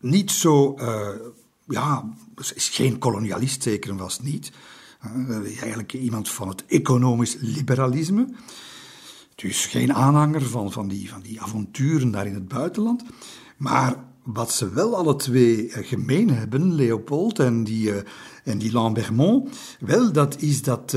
[0.00, 1.08] niet zo uh,
[1.68, 2.04] ja,
[2.54, 4.52] is geen kolonialist, zeker en vast niet.
[5.60, 8.28] Eigenlijk iemand van het economisch liberalisme.
[9.34, 13.02] Dus geen aanhanger van, van, die, van die avonturen daar in het buitenland.
[13.56, 17.96] Maar wat ze wel alle twee eh, gemeen hebben, Leopold en die, uh,
[18.44, 20.96] en die Lambermont, wel, dat is dat,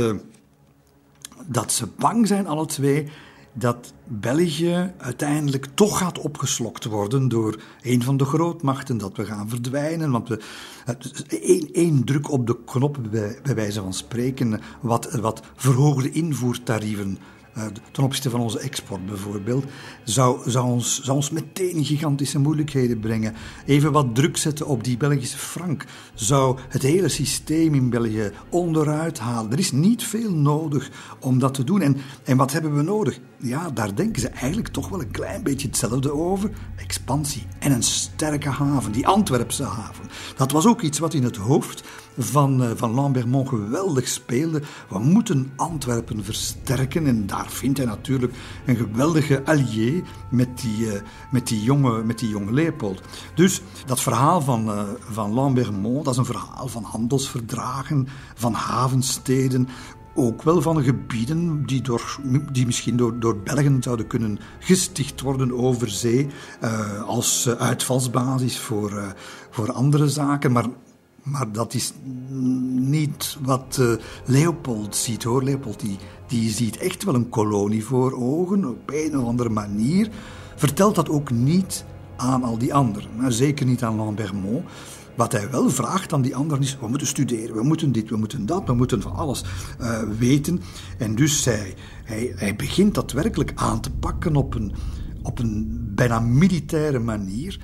[1.45, 3.07] dat ze bang zijn, alle twee,
[3.59, 9.49] dat België uiteindelijk toch gaat opgeslokt worden door een van de grootmachten, dat we gaan
[9.49, 10.11] verdwijnen.
[10.11, 10.41] Want we,
[11.27, 17.17] één, één druk op de knop, bij, bij wijze van spreken, wat, wat verhoogde invoertarieven
[17.91, 19.65] ten opzichte van onze export bijvoorbeeld,
[20.03, 23.33] zou, zou, ons, zou meteen gigantische moeilijkheden brengen.
[23.65, 29.19] Even wat druk zetten op die Belgische frank zou het hele systeem in België onderuit
[29.19, 29.51] halen.
[29.51, 31.81] Er is niet veel nodig om dat te doen.
[31.81, 33.19] En, en wat hebben we nodig?
[33.37, 36.49] Ja, daar denken ze eigenlijk toch wel een klein beetje hetzelfde over.
[36.75, 40.05] Expansie en een sterke haven, die Antwerpse haven.
[40.35, 41.83] Dat was ook iets wat in het hoofd
[42.17, 44.61] van, uh, van Lambermont geweldig speelde.
[44.89, 48.33] We moeten Antwerpen versterken en daar vindt hij natuurlijk
[48.65, 50.93] een geweldige allié met die, uh,
[51.31, 53.01] met die, jonge, met die jonge Leopold.
[53.35, 59.67] Dus dat verhaal van, uh, van Lambermont, dat is een verhaal van handelsverdragen, van havensteden,
[60.15, 62.19] ook wel van gebieden die, door,
[62.51, 66.27] die misschien door, door Belgen zouden kunnen gesticht worden over zee,
[67.05, 69.15] als uitvalsbasis voor,
[69.49, 70.51] voor andere zaken.
[70.51, 70.65] Maar
[71.31, 71.93] maar dat is
[72.71, 73.93] niet wat uh,
[74.25, 75.43] Leopold ziet hoor.
[75.43, 75.97] Leopold die,
[76.27, 80.09] die ziet echt wel een kolonie voor ogen, op een of andere manier.
[80.55, 81.85] Vertelt dat ook niet
[82.17, 83.09] aan al die anderen.
[83.17, 84.65] Maar zeker niet aan Lambermont.
[85.15, 88.17] Wat hij wel vraagt aan die anderen is: we moeten studeren, we moeten dit, we
[88.17, 89.43] moeten dat, we moeten van alles
[89.81, 90.61] uh, weten.
[90.97, 91.73] En dus hij,
[92.03, 94.73] hij, hij begint dat werkelijk aan te pakken op een,
[95.23, 97.59] op een bijna militaire manier.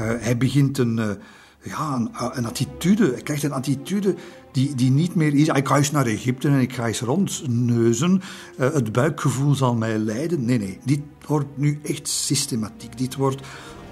[0.00, 1.18] Uh, hij begint een
[1.62, 3.10] ja, een, eh, een, attitude.
[3.12, 4.14] Hij krijgt een attitude
[4.52, 5.48] die, die niet meer is.
[5.48, 8.22] Ik ga eens naar Egypte en ik ga eens rondneuzen.
[8.58, 10.44] Uh, het buikgevoel zal mij leiden.
[10.44, 10.78] Nee, nee.
[10.84, 12.98] Dit wordt nu echt systematiek.
[12.98, 13.40] Dit wordt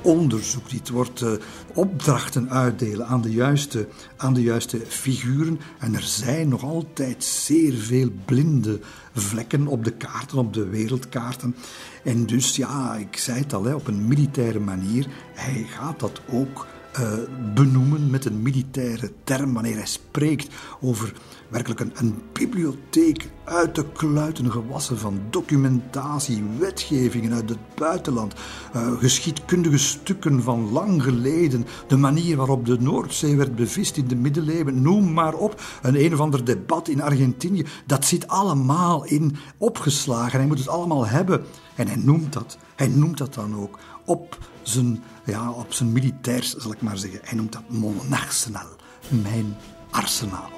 [0.03, 0.71] onderzoek.
[0.71, 1.33] Dit wordt uh,
[1.75, 5.61] opdrachten uitdelen aan de, juiste, aan de juiste figuren.
[5.79, 8.81] En er zijn nog altijd zeer veel blinde
[9.15, 11.57] vlekken op de kaarten, op de wereldkaarten.
[12.05, 15.07] En dus, ja, ik zei het al, hè, op een militaire manier.
[15.35, 16.67] Hij gaat dat ook
[16.99, 17.13] uh,
[17.55, 21.13] benoemen met een militaire term wanneer hij spreekt over
[21.49, 28.35] werkelijk een, een bibliotheek uit de kluiten gewassen van documentatie, wetgevingen uit het buitenland,
[28.77, 34.17] uh, geschiedkundige stukken van lang geleden, de manier waarop de Noordzee werd bevist in de
[34.17, 35.63] middeleeuwen, noem maar op.
[35.83, 40.39] Een een of ander debat in Argentinië, dat zit allemaal in opgeslagen.
[40.39, 41.45] Hij moet het allemaal hebben.
[41.75, 42.59] En hij noemt dat.
[42.77, 47.21] Hij noemt dat dan ook op zijn, ja, op zijn militairs, zal ik maar zeggen.
[47.23, 48.69] Hij noemt dat mon arsenal,
[49.09, 49.57] mijn
[49.91, 50.51] arsenaal.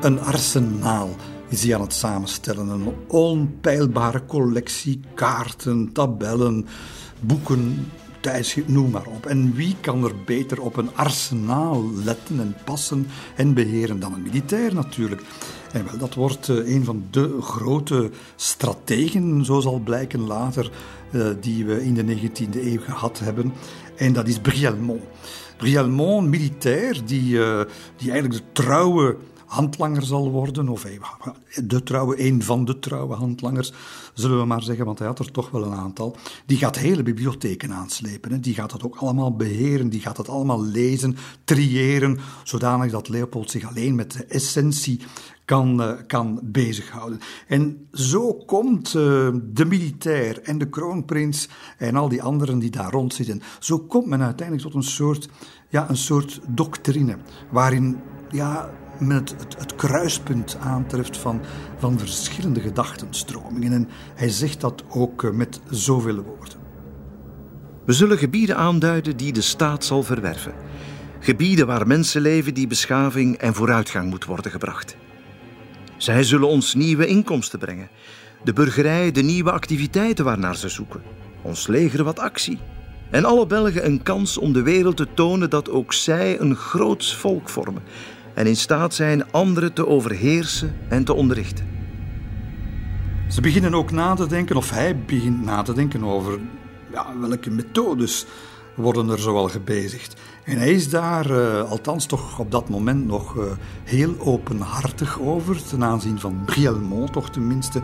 [0.00, 1.16] Een arsenaal
[1.48, 2.68] is hij aan het samenstellen.
[2.68, 6.66] Een onpeilbare collectie kaarten, tabellen,
[7.20, 7.90] boeken,
[8.66, 9.26] noem maar op.
[9.26, 13.06] En wie kan er beter op een arsenaal letten en passen
[13.36, 15.22] en beheren dan een militair natuurlijk?
[15.72, 20.70] En wel, dat wordt eh, een van de grote strategen, zo zal blijken later,
[21.10, 23.52] eh, die we in de 19e eeuw gehad hebben.
[23.96, 25.02] En dat is Brialmont.
[25.56, 27.60] Brialmont, militair, die, eh,
[27.96, 29.16] die eigenlijk de trouwe
[29.46, 30.86] handlanger zal worden, of
[31.64, 33.72] de trouwe, een van de trouwe handlangers,
[34.14, 36.16] zullen we maar zeggen, want hij had er toch wel een aantal.
[36.46, 38.32] Die gaat hele bibliotheken aanslepen.
[38.32, 38.40] Hè.
[38.40, 43.50] Die gaat dat ook allemaal beheren, die gaat het allemaal lezen, triëren, zodanig dat Leopold
[43.50, 45.00] zich alleen met de essentie
[45.46, 47.18] kan, uh, kan bezighouden.
[47.48, 52.90] En zo komt uh, de militair en de kroonprins en al die anderen die daar
[52.90, 55.28] rondzitten, zo komt men uiteindelijk tot een soort,
[55.68, 57.16] ja, een soort doctrine,
[57.50, 57.96] waarin
[58.30, 58.70] ja,
[59.00, 59.24] men
[59.58, 61.40] het, kruispunt aantreft van,
[61.78, 63.72] van verschillende gedachtenstromingen.
[63.72, 66.58] En hij zegt dat ook uh, met zoveel woorden.
[67.84, 70.54] We zullen gebieden aanduiden die de staat zal verwerven.
[71.20, 74.96] Gebieden waar mensen leven die beschaving en vooruitgang moet worden gebracht.
[75.96, 77.88] Zij zullen ons nieuwe inkomsten brengen.
[78.44, 81.02] De burgerij de nieuwe activiteiten waarnaar ze zoeken.
[81.42, 82.58] Ons leger wat actie.
[83.10, 87.16] En alle Belgen een kans om de wereld te tonen dat ook zij een groots
[87.16, 87.82] volk vormen.
[88.36, 91.66] En in staat zijn anderen te overheersen en te onderrichten.
[93.28, 96.38] Ze beginnen ook na te denken, of hij begint na te denken over
[96.92, 98.26] ja, welke methodes
[98.74, 100.20] worden er zoal gebezigd.
[100.44, 103.44] En hij is daar, uh, althans toch op dat moment, nog uh,
[103.84, 107.82] heel openhartig over, ten aanzien van Brielmont toch tenminste,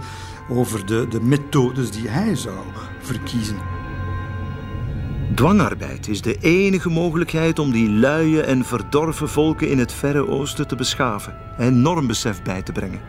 [0.50, 2.58] over de, de methodes die hij zou
[3.00, 3.56] verkiezen.
[5.34, 10.66] Dwangarbeid is de enige mogelijkheid om die luie en verdorven volken in het Verre Oosten
[10.66, 13.00] te beschaven en normbesef bij te brengen.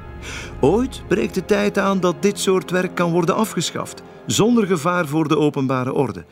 [0.60, 5.28] Ooit breekt de tijd aan dat dit soort werk kan worden afgeschaft, zonder gevaar voor
[5.28, 6.26] de openbare orde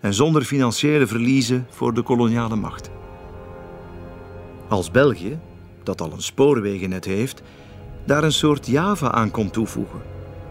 [0.00, 2.90] en zonder financiële verliezen voor de koloniale macht.
[4.68, 5.38] Als België,
[5.82, 7.42] dat al een spoorwegennet heeft,
[8.04, 10.00] daar een soort Java aan kon toevoegen,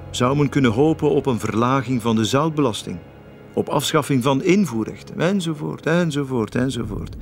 [0.09, 2.97] zou men kunnen hopen op een verlaging van de zoutbelasting,
[3.59, 7.15] op afschaffing van invoerrechten, enzovoort, enzovoort, enzovoort.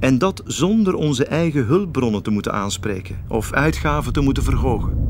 [0.00, 5.06] En dat zonder onze eigen hulpbronnen te moeten aanspreken of uitgaven te moeten verhogen.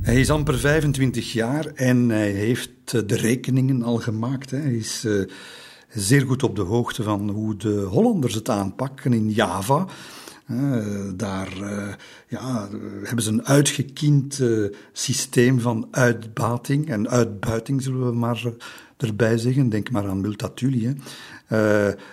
[0.00, 4.50] Hij is amper 25 jaar en hij heeft eh, de rekeningen al gemaakt.
[4.50, 5.24] Hij is uh,
[5.88, 9.86] zeer goed op de hoogte van hoe de Hollanders het aanpakken in Java.
[11.16, 11.94] Daar uh,
[12.28, 12.68] ja,
[13.02, 14.40] hebben ze een uitgekiend
[14.92, 18.44] systeem van uitbating en uitbuiting, zullen we maar
[18.96, 19.68] erbij zeggen.
[19.68, 20.96] Denk maar aan Multatuli.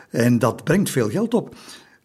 [0.09, 1.55] en dat brengt veel geld op.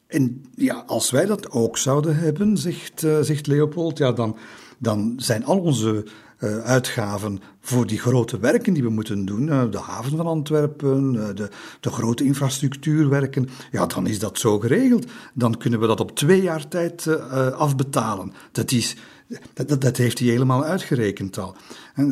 [0.06, 4.36] En ja, als wij dat ook zouden hebben, zegt, zegt Leopold, ja, dan
[4.84, 6.06] dan zijn al onze
[6.62, 11.26] uitgaven voor die grote werken die we moeten doen, uh, de haven van Antwerpen, uh,
[11.34, 11.48] de,
[11.80, 15.06] de grote infrastructuurwerken, ja, dan is dat zo geregeld.
[15.34, 17.08] Dan kunnen we dat op twee jaar tijd
[17.52, 18.32] afbetalen.
[18.52, 18.96] Dat, is,
[19.54, 21.56] dat, dat heeft hij helemaal uitgerekend al.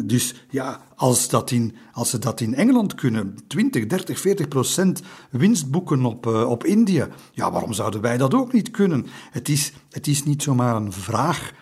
[0.05, 5.03] Dus ja, als, dat in, als ze dat in Engeland kunnen, 20, 30, 40 procent
[5.30, 9.07] winst boeken op, op India, ja, waarom zouden wij dat ook niet kunnen?
[9.30, 11.53] Het is, het is niet zomaar een vraag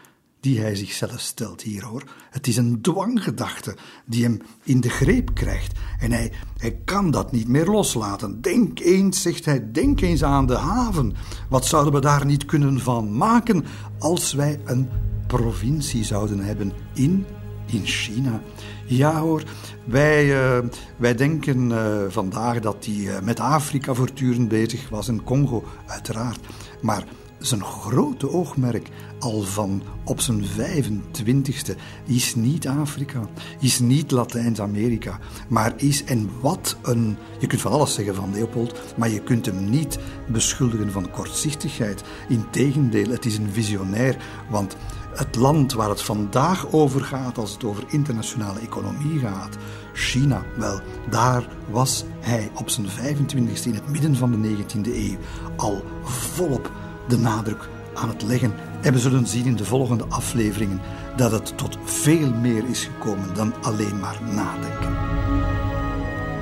[0.41, 2.03] die hij zichzelf stelt hier hoor.
[2.30, 5.78] Het is een dwanggedachte die hem in de greep krijgt.
[5.99, 8.41] En hij, hij kan dat niet meer loslaten.
[8.41, 11.14] Denk eens, zegt hij, denk eens aan de haven.
[11.49, 13.64] Wat zouden we daar niet kunnen van maken
[13.99, 14.88] als wij een
[15.26, 17.26] provincie zouden hebben in,
[17.66, 18.43] in China?
[18.86, 19.43] Ja hoor,
[19.84, 25.24] wij, uh, wij denken uh, vandaag dat hij uh, met Afrika voortdurend bezig was en
[25.24, 26.41] Congo uiteraard.
[26.80, 27.05] Maar
[27.41, 28.88] zijn grote oogmerk
[29.18, 33.28] al van op zijn 25ste is niet Afrika,
[33.61, 35.18] is niet Latijns-Amerika,
[35.49, 39.47] maar is, en wat een, je kunt van alles zeggen van Leopold, maar je kunt
[39.47, 42.03] hem niet beschuldigen van kortzichtigheid.
[42.28, 44.16] Integendeel, het is een visionair,
[44.51, 44.76] want
[45.14, 49.57] het land waar het vandaag over gaat als het over internationale economie gaat,
[49.93, 50.80] China, wel,
[51.11, 55.16] daar was hij op zijn 25e in het midden van de 19e eeuw
[55.57, 56.70] al volop
[57.11, 58.54] de nadruk aan het leggen.
[58.80, 60.80] En we zullen zien in de volgende afleveringen
[61.16, 64.96] dat het tot veel meer is gekomen dan alleen maar nadenken.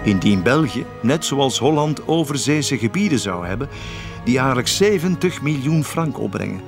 [0.04, 3.68] Indien België, net zoals Holland, overzeese gebieden zou hebben
[4.24, 6.60] die jaarlijks 70 miljoen frank opbrengen,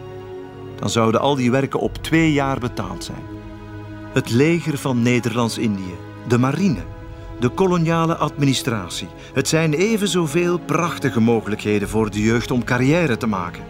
[0.78, 3.22] dan zouden al die werken op twee jaar betaald zijn.
[4.12, 5.94] Het leger van Nederlands-Indië,
[6.28, 6.82] de marine,
[7.40, 9.08] de koloniale administratie.
[9.32, 13.64] Het zijn even zoveel prachtige mogelijkheden voor de jeugd om carrière te maken.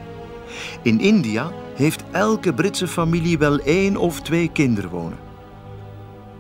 [0.83, 5.19] In India heeft elke Britse familie wel één of twee kinderen wonen.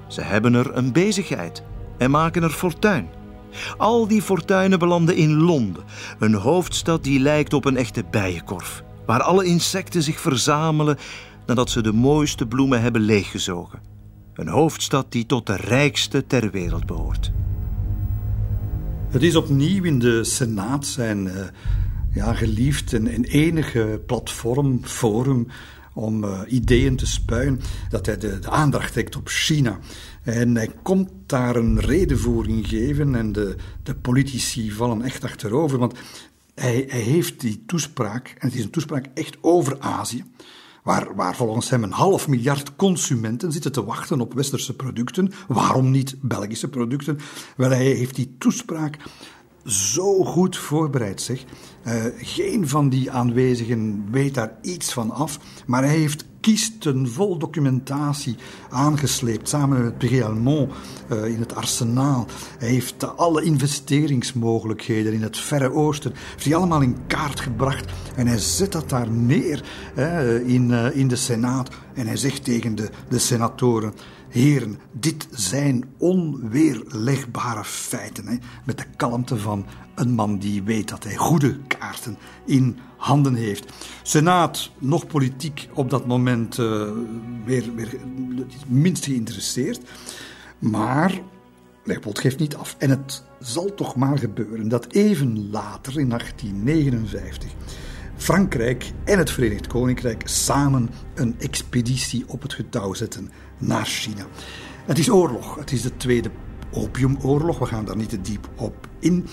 [0.06, 1.62] Ze hebben er een bezigheid
[1.98, 3.08] en maken er fortuin.
[3.76, 5.84] Al die fortuinen belanden in Londen,
[6.18, 10.98] een hoofdstad die lijkt op een echte bijenkorf, waar alle insecten zich verzamelen
[11.46, 13.80] nadat ze de mooiste bloemen hebben leeggezogen.
[14.34, 17.32] Een hoofdstad die tot de rijkste ter wereld behoort.
[19.10, 21.34] Het is opnieuw in de Senaat zijn uh,
[22.12, 25.46] ja, geliefd en, en enige platform, forum
[25.94, 29.78] om uh, ideeën te spuien, dat hij de, de, aandacht trekt op China.
[30.22, 35.94] En hij komt daar een redenvoering geven en de, de politici vallen echt achterover, want
[36.54, 40.24] hij, hij heeft die toespraak, en het is een toespraak echt over Azië,
[40.82, 45.32] waar, waar volgens hem een half miljard consumenten zitten te wachten op westerse producten.
[45.48, 47.18] Waarom niet Belgische producten?
[47.56, 48.96] Wel, hij heeft die toespraak
[49.64, 51.44] zo goed voorbereid, zeg.
[51.86, 57.38] Uh, geen van die aanwezigen weet daar iets van af, maar hij heeft kisten vol
[57.38, 58.36] documentatie
[58.70, 60.72] aangesleept, samen met Pierre Almond
[61.12, 62.26] uh, in het arsenaal.
[62.58, 68.26] Hij heeft alle investeringsmogelijkheden in het Verre Oosten heeft hij allemaal in kaart gebracht en
[68.26, 69.64] hij zet dat daar neer
[70.46, 73.94] in, uh, in de Senaat en hij zegt tegen de, de senatoren
[74.30, 78.26] Heren, dit zijn onweerlegbare feiten.
[78.26, 79.66] Hè, met de kalmte van
[80.00, 83.72] een man die weet dat hij goede kaarten in handen heeft.
[84.02, 86.88] Senaat, nog politiek op dat moment uh,
[87.44, 87.94] weer, weer
[88.66, 89.80] minst geïnteresseerd.
[90.58, 91.20] Maar
[91.84, 92.76] Leopold geeft niet af.
[92.78, 97.50] En het zal toch maar gebeuren dat even later, in 1859,
[98.16, 104.26] Frankrijk en het Verenigd Koninkrijk samen een expeditie op het getouw zetten naar China.
[104.86, 105.56] Het is oorlog.
[105.56, 106.30] Het is de Tweede
[106.72, 107.58] Opiumoorlog.
[107.58, 109.26] We gaan daar niet te diep op in.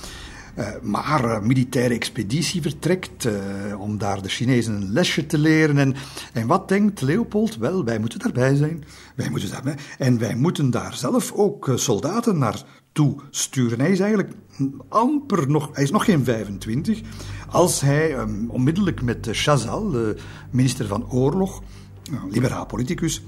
[0.58, 5.78] Uh, maar uh, militaire expeditie vertrekt uh, om daar de Chinezen een lesje te leren.
[5.78, 5.96] En,
[6.34, 7.58] en wat denkt Leopold?
[7.58, 8.84] Wel, wij moeten daarbij zijn.
[9.16, 9.76] Wij moeten daarbij.
[9.98, 13.80] En wij moeten daar zelf ook soldaten naartoe sturen.
[13.80, 14.34] Hij is eigenlijk
[14.90, 17.02] amper nog, hij is nog geen 25,
[17.50, 20.16] als hij um, onmiddellijk met Chazal, de
[20.52, 21.62] minister van Oorlog,
[22.30, 23.24] liberaal politicus,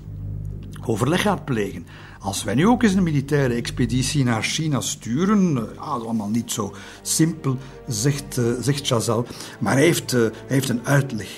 [0.86, 1.86] overleg gaat plegen.
[2.20, 6.08] Als wij nu ook eens een militaire expeditie naar China sturen, eh, ja, dat is
[6.08, 7.58] allemaal niet zo simpel,
[7.88, 9.26] zegt, uh, zegt Chazal,
[9.60, 11.30] maar hij heeft, hij heeft een uitleg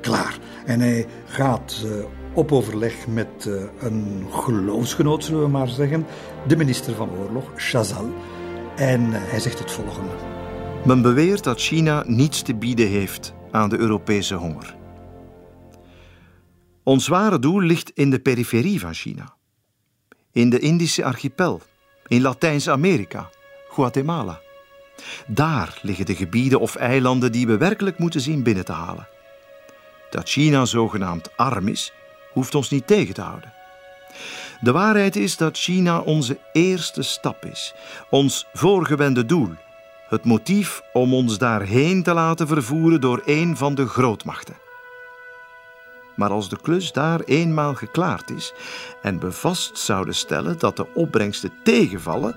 [0.00, 0.38] klaar.
[0.64, 1.86] En hij gaat
[2.34, 6.06] op overleg met een geloofsgenoot, zullen we maar zeggen,
[6.46, 8.12] de minister van Oorlog, Chazal.
[8.76, 10.12] En hij zegt het volgende.
[10.84, 14.76] Men beweert dat China niets te bieden heeft aan de Europese honger.
[16.82, 19.36] Ons ware doel ligt in de periferie van China.
[20.38, 21.60] In de Indische archipel,
[22.06, 23.30] in Latijns-Amerika,
[23.68, 24.40] Guatemala.
[25.26, 29.08] Daar liggen de gebieden of eilanden die we werkelijk moeten zien binnen te halen.
[30.10, 31.92] Dat China zogenaamd arm is,
[32.32, 33.52] hoeft ons niet tegen te houden.
[34.60, 37.74] De waarheid is dat China onze eerste stap is,
[38.10, 39.50] ons voorgewende doel,
[40.08, 44.67] het motief om ons daarheen te laten vervoeren door een van de grootmachten.
[46.18, 48.52] Maar als de klus daar eenmaal geklaard is
[49.02, 52.34] en we vast zouden stellen dat de opbrengsten tegenvallen,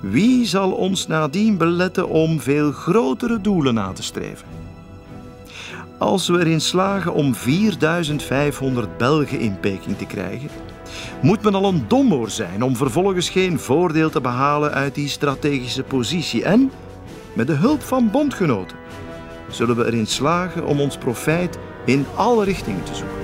[0.00, 4.46] wie zal ons nadien beletten om veel grotere doelen na te streven?
[5.98, 10.50] Als we erin slagen om 4500 Belgen in Peking te krijgen,
[11.22, 15.82] moet men al een domoor zijn om vervolgens geen voordeel te behalen uit die strategische
[15.82, 16.44] positie.
[16.44, 16.70] En,
[17.32, 18.76] met de hulp van bondgenoten,
[19.50, 21.58] zullen we erin slagen om ons profijt
[21.88, 23.16] in alle richtingen te zoeken.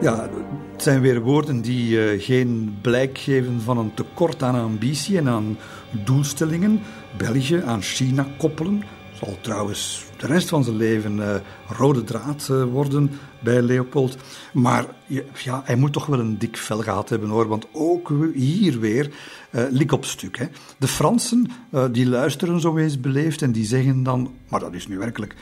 [0.00, 0.28] Ja,
[0.72, 5.28] het zijn weer woorden die uh, geen blijk geven van een tekort aan ambitie en
[5.28, 5.58] aan
[6.04, 6.80] doelstellingen.
[7.16, 8.82] België aan China koppelen
[9.12, 14.16] zal trouwens de rest van zijn leven rode draad worden bij Leopold.
[14.52, 14.86] Maar
[15.34, 19.10] ja, hij moet toch wel een dik vel gehad hebben hoor, want ook hier weer
[19.50, 20.38] lik op stuk.
[20.38, 20.46] Hè.
[20.78, 21.50] De Fransen
[21.92, 25.34] die luisteren zo eens beleefd en die zeggen dan, maar dat is nu werkelijk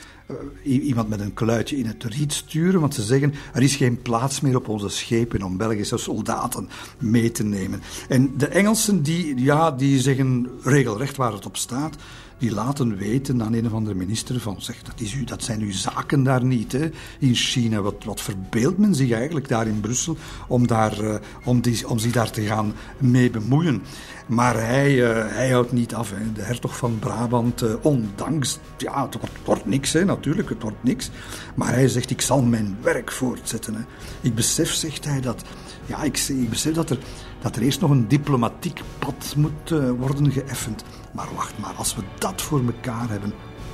[0.62, 4.40] iemand met een kluitje in het riet sturen, want ze zeggen er is geen plaats
[4.40, 6.68] meer op onze schepen om Belgische soldaten
[6.98, 7.82] mee te nemen.
[8.08, 11.96] En de Engelsen die, ja, die zeggen regelrecht waar het op staat
[12.40, 15.60] die laten weten aan een of andere minister van, zeg, dat, is u, dat zijn
[15.60, 17.80] uw zaken daar niet, hè, in China.
[17.80, 20.16] Wat, wat verbeeldt men zich eigenlijk daar in Brussel
[20.48, 21.14] om, daar, uh,
[21.44, 23.82] om, die, om zich daar te gaan mee bemoeien?
[24.30, 26.10] Maar hij, uh, hij houdt niet af.
[26.10, 26.32] Hè.
[26.32, 30.82] De hertog van Brabant, uh, ondanks, ja, het wordt, wordt niks, hè, natuurlijk, het wordt
[30.82, 31.10] niks.
[31.54, 33.74] Maar hij zegt, ik zal mijn werk voortzetten.
[33.74, 33.80] Hè.
[34.20, 35.42] Ik besef, zegt hij, dat,
[35.86, 36.98] ja, ik, ik besef dat er,
[37.40, 40.84] dat er eerst nog een diplomatiek pad moet worden geëffend.
[41.12, 43.32] Maar wacht maar, als we dat voor elkaar hebben,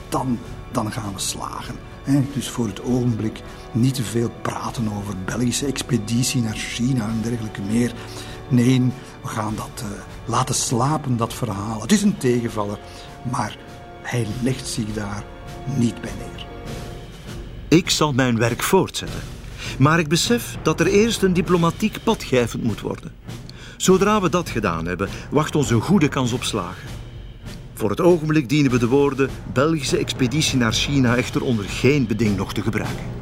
[0.09, 0.39] dan,
[0.73, 1.75] dan gaan we slagen.
[2.35, 3.43] Dus voor het ogenblik
[3.73, 7.93] niet te veel praten over Belgische expeditie naar China en dergelijke meer.
[8.49, 8.93] Nee,
[9.23, 9.89] we gaan dat uh,
[10.25, 11.81] laten slapen, dat verhaal.
[11.81, 12.79] Het is een tegenvaller,
[13.31, 13.57] maar
[14.03, 15.25] hij legt zich daar
[15.77, 16.47] niet bij neer.
[17.69, 19.21] Ik zal mijn werk voortzetten.
[19.79, 22.25] Maar ik besef dat er eerst een diplomatiek pad
[22.61, 23.13] moet worden.
[23.77, 26.89] Zodra we dat gedaan hebben, wacht ons een goede kans op slagen.
[27.75, 32.37] Voor het ogenblik dienen we de woorden Belgische expeditie naar China echter onder geen beding
[32.37, 33.16] nog te gebruiken.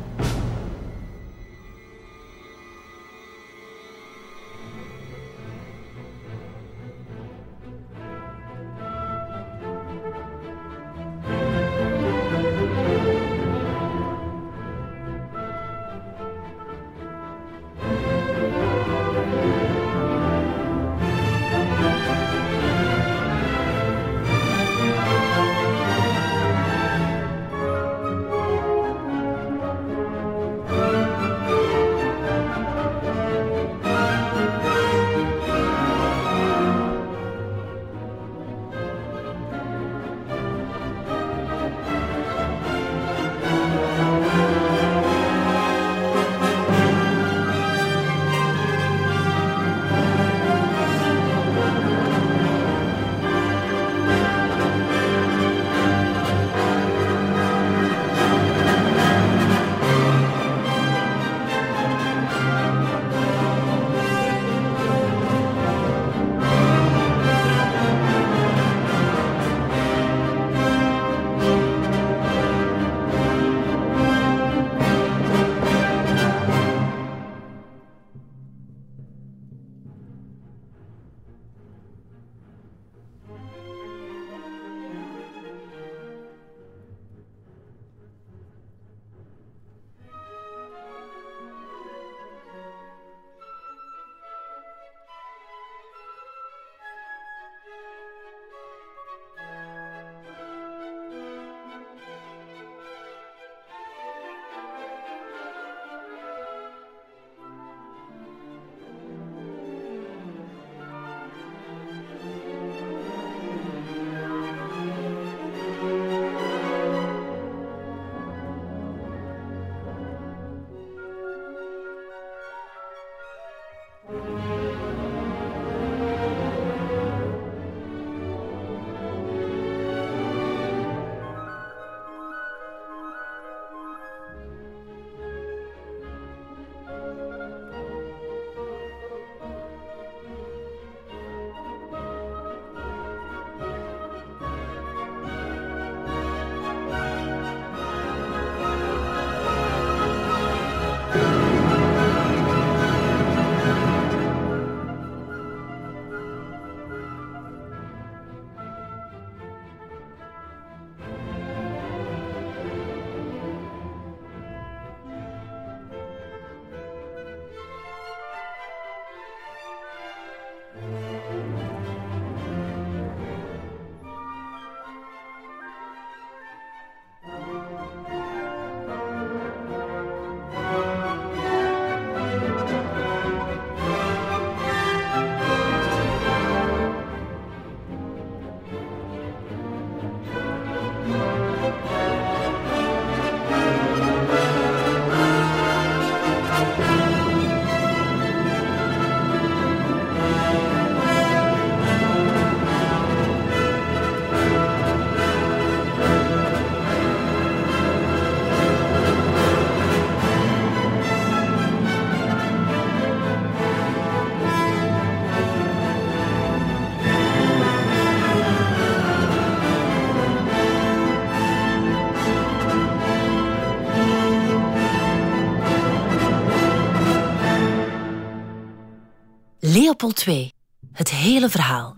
[230.04, 230.52] Leopold II.
[230.92, 231.96] Het hele verhaal.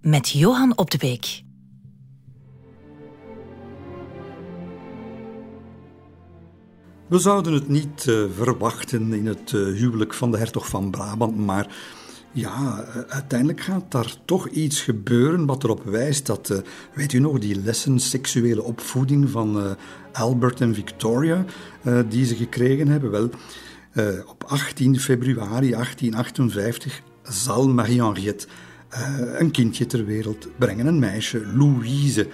[0.00, 1.42] Met Johan op de Beek.
[7.08, 11.36] We zouden het niet uh, verwachten in het uh, huwelijk van de hertog van Brabant,
[11.36, 11.76] maar
[12.32, 16.62] ja, uh, uiteindelijk gaat daar toch iets gebeuren wat erop wijst dat,
[16.94, 19.76] weet u nog, die lessen seksuele opvoeding van
[20.12, 21.44] Albert en Victoria,
[22.08, 23.30] die ze gekregen hebben, wel,
[24.26, 28.46] op 18 februari 1858 zal Marie-Henriette
[29.38, 32.28] een kindje ter wereld brengen, een meisje, Louise.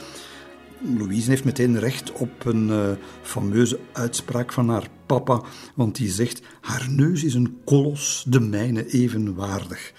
[0.99, 2.91] Louise heeft meteen recht op een uh,
[3.23, 5.43] fameuze uitspraak van haar papa,
[5.75, 9.93] want die zegt: Haar neus is een kolos, de mijne evenwaardig.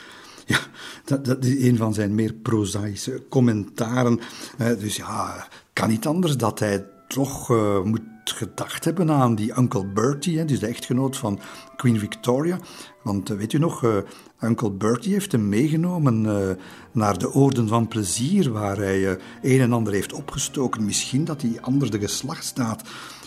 [0.46, 0.60] Ja,
[1.06, 4.20] dat, dat, is een van zijn meer prozaïsche commentaren.
[4.60, 7.50] Uh, dus ja, kan niet anders dat hij toch
[7.84, 11.40] moet gedacht hebben aan die Uncle Bertie, dus de echtgenoot van
[11.76, 12.60] Queen Victoria.
[13.04, 14.04] Want weet u nog,
[14.42, 16.50] Uncle Bertie heeft hem meegenomen uh,
[16.92, 19.12] naar de Oorden van Plezier, waar hij uh,
[19.42, 20.86] een en ander heeft opgestoken.
[20.86, 22.82] Misschien dat hij anders de geslachtsstaat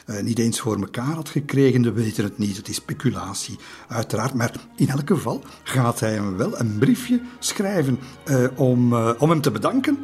[0.06, 2.56] uh, niet eens voor elkaar had gekregen, we weten het niet.
[2.56, 3.58] Het is speculatie,
[3.88, 4.34] uiteraard.
[4.34, 7.98] Maar in elk geval gaat hij hem wel een briefje schrijven
[8.56, 9.98] om, om hem te bedanken.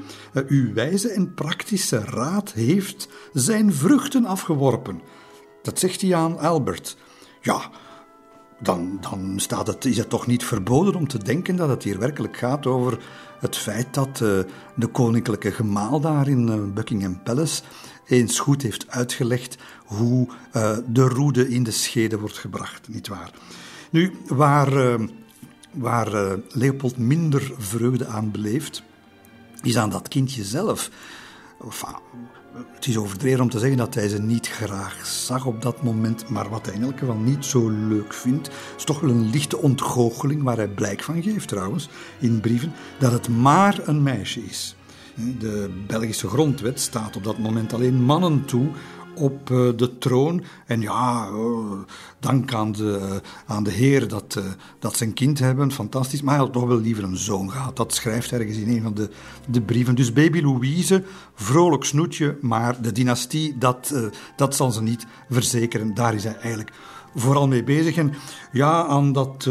[0.46, 5.00] uw wijze en praktische raad heeft zijn vruchten afgeworpen.
[5.62, 6.96] Dat zegt hij aan Albert.
[7.40, 7.70] Ja,
[8.60, 11.98] dan, dan staat het, is het toch niet verboden om te denken dat het hier
[11.98, 12.98] werkelijk gaat over
[13.38, 14.38] het feit dat uh,
[14.76, 17.62] de koninklijke gemaal daar in uh, Buckingham Palace
[18.06, 23.30] eens goed heeft uitgelegd hoe uh, de roede in de schede wordt gebracht, nietwaar?
[23.90, 24.98] Nu, waar,
[25.72, 28.82] waar Leopold minder vreugde aan beleeft,
[29.62, 30.90] is aan dat kindje zelf.
[31.64, 31.96] Enfin,
[32.74, 36.28] het is overdreven om te zeggen dat hij ze niet graag zag op dat moment,
[36.28, 39.58] maar wat hij in elk geval niet zo leuk vindt, is toch wel een lichte
[39.58, 41.88] ontgoocheling waar hij blijk van geeft trouwens,
[42.18, 44.74] in brieven, dat het maar een meisje is.
[45.38, 48.68] De Belgische grondwet staat op dat moment alleen mannen toe
[49.20, 50.42] op eh, de troon.
[50.66, 51.78] En ja, oh,
[52.18, 54.44] dank aan de, aan de Heer dat, uh,
[54.78, 56.22] dat ze een kind hebben, fantastisch.
[56.22, 57.76] Maar hij had toch wel liever een zoon gehad.
[57.76, 59.10] Dat schrijft ergens in een van de,
[59.46, 59.94] de brieven.
[59.94, 61.04] Dus baby Louise,
[61.34, 63.94] vrolijk snoetje, maar de dynastie, dat,
[64.36, 65.94] dat zal ze niet verzekeren.
[65.94, 66.72] Daar is hij eigenlijk
[67.14, 67.96] vooral mee bezig.
[67.96, 68.14] En
[68.52, 69.48] ja, aan dat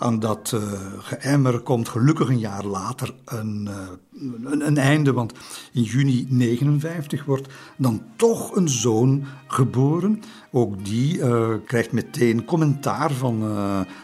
[0.00, 0.62] aan dat uh,
[0.98, 5.12] geëmmer komt gelukkig een jaar later een, uh, een, een, einde.
[5.12, 5.32] Want
[5.72, 10.22] in juni 59 wordt dan toch een zoon geboren.
[10.50, 13.42] Ook die uh, krijgt meteen commentaar van,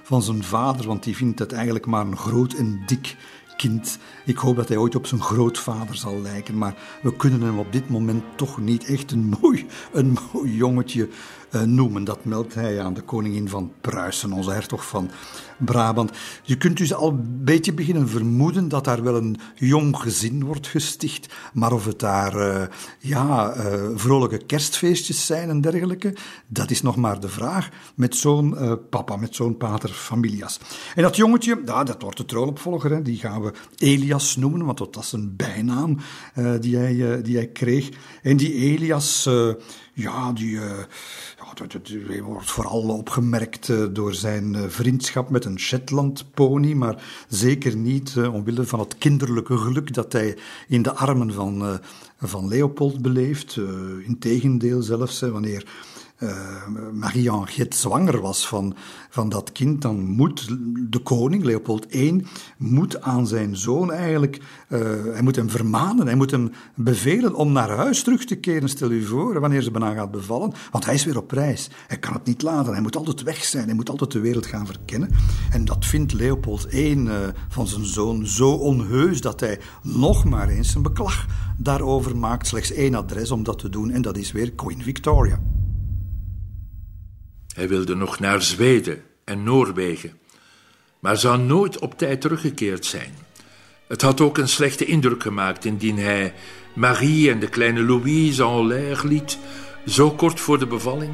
[0.02, 3.16] van zijn vader, want die vindt het eigenlijk maar een groot en dik
[3.56, 3.98] kind.
[4.24, 7.72] Ik hoop dat hij ooit op zijn grootvader zal lijken, maar we kunnen hem op
[7.72, 11.08] dit moment toch niet echt een mooi, een mooi jongetje
[11.64, 12.04] noemen.
[12.04, 15.10] Dat meldt hij aan de koningin van Pruisen, onze hertog van
[15.58, 16.10] Brabant.
[16.42, 20.66] Je kunt dus al een beetje beginnen vermoeden dat daar wel een jong gezin wordt
[20.66, 22.62] gesticht, maar of het daar uh,
[22.98, 23.62] ja, uh,
[23.94, 26.14] vrolijke kerstfeestjes zijn en dergelijke,
[26.46, 28.56] dat is nog maar de vraag met zo'n
[28.90, 30.60] papa, met zo'n pater familias.
[30.94, 34.96] En dat jongetje, dat wordt de troonopvolger, hè, die gaan we Elias noemen, want dat
[34.96, 35.98] is een bijnaam
[36.60, 37.88] die, hij, die hij kreeg.
[38.22, 39.28] En die Elias
[39.92, 40.58] ja, die,
[41.58, 48.16] ja, wordt vooral opgemerkt uh, door zijn uh, vriendschap met een Shetland-pony, maar zeker niet
[48.32, 50.36] omwille van het kinderlijke geluk dat hij
[50.68, 51.80] in de armen van,
[52.18, 53.58] van Leopold beleeft.
[54.04, 55.66] Integendeel zelfs, wanneer
[56.18, 58.74] uh, Marie-Henriette zwanger was van,
[59.10, 60.48] van dat kind, dan moet
[60.90, 62.26] de koning, Leopold I,
[62.58, 64.80] moet aan zijn zoon eigenlijk, uh,
[65.12, 68.90] hij moet hem vermanen, hij moet hem bevelen om naar huis terug te keren, stel
[68.90, 71.70] u voor, wanneer ze bijna gaat bevallen, want hij is weer op reis.
[71.86, 74.46] Hij kan het niet laten, hij moet altijd weg zijn, hij moet altijd de wereld
[74.46, 75.10] gaan verkennen.
[75.50, 77.14] En dat vindt Leopold I uh,
[77.48, 82.72] van zijn zoon zo onheus dat hij nog maar eens een beklag daarover maakt, slechts
[82.72, 85.40] één adres om dat te doen, en dat is weer Queen Victoria.
[87.56, 90.18] Hij wilde nog naar Zweden en Noorwegen,
[91.00, 93.14] maar zou nooit op tijd teruggekeerd zijn.
[93.88, 96.34] Het had ook een slechte indruk gemaakt indien hij
[96.74, 99.38] Marie en de kleine Louise en l'air liet,
[99.86, 101.12] zo kort voor de bevalling.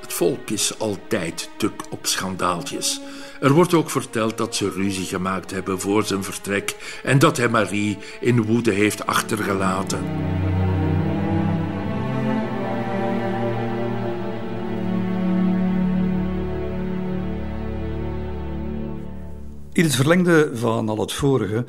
[0.00, 3.00] Het volk is altijd tuk op schandaaltjes.
[3.40, 7.48] Er wordt ook verteld dat ze ruzie gemaakt hebben voor zijn vertrek en dat hij
[7.48, 10.00] Marie in woede heeft achtergelaten.
[19.72, 21.64] In het verlengde van al het vorige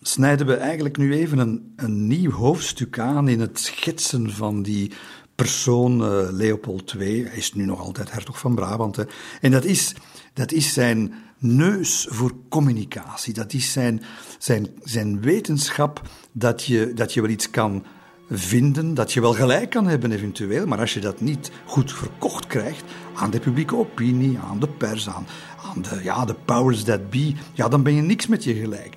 [0.00, 4.92] snijden we eigenlijk nu even een, een nieuw hoofdstuk aan in het schetsen van die
[5.34, 7.24] persoon uh, Leopold II.
[7.24, 8.96] Hij is nu nog altijd hertog van Brabant.
[8.96, 9.04] Hè.
[9.40, 9.94] En dat is,
[10.32, 13.34] dat is zijn neus voor communicatie.
[13.34, 14.02] Dat is zijn,
[14.38, 16.02] zijn, zijn wetenschap
[16.32, 17.84] dat je, dat je wel iets kan
[18.30, 22.46] vinden, dat je wel gelijk kan hebben eventueel, maar als je dat niet goed verkocht
[22.46, 25.26] krijgt aan de publieke opinie, aan de pers, aan,
[25.74, 28.94] aan de, ja, de powers that be, ja, dan ben je niks met je gelijk.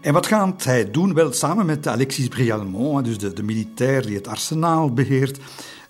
[0.00, 1.14] En wat gaat hij doen?
[1.14, 5.38] Wel, samen met Alexis Brialmont, dus de, de militair die het arsenaal beheert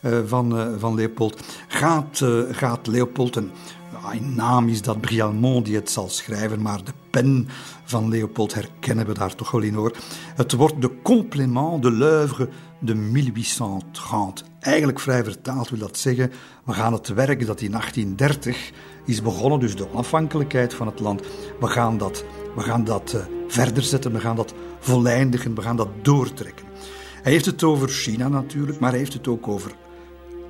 [0.03, 3.51] uh, van, uh, van Leopold, gaat, gaat Leopold, en
[4.13, 7.49] in naam is dat Brialmont die het zal schrijven, maar de pen
[7.85, 9.97] van Leopold herkennen we daar toch wel in hoor.
[10.35, 12.49] Het wordt de complément de l'œuvre
[12.81, 14.47] de 1830.
[14.61, 16.33] Eigenlijk vrij vertaald wil dat zeggen,
[16.65, 18.73] we gaan het werk dat in 1830
[19.11, 21.23] is begonnen, dus de onafhankelijkheid van het land,
[21.61, 25.77] we gaan dat, we gaan dat uh, verder zetten, we gaan dat volleindigen, we gaan
[25.77, 26.67] dat doortrekken.
[27.23, 29.73] Hij heeft het over China natuurlijk, maar hij heeft het ook over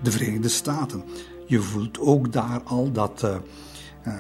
[0.03, 1.05] de Verenigde Staten.
[1.47, 3.35] Je voelt ook daar al dat uh,
[4.07, 4.15] uh,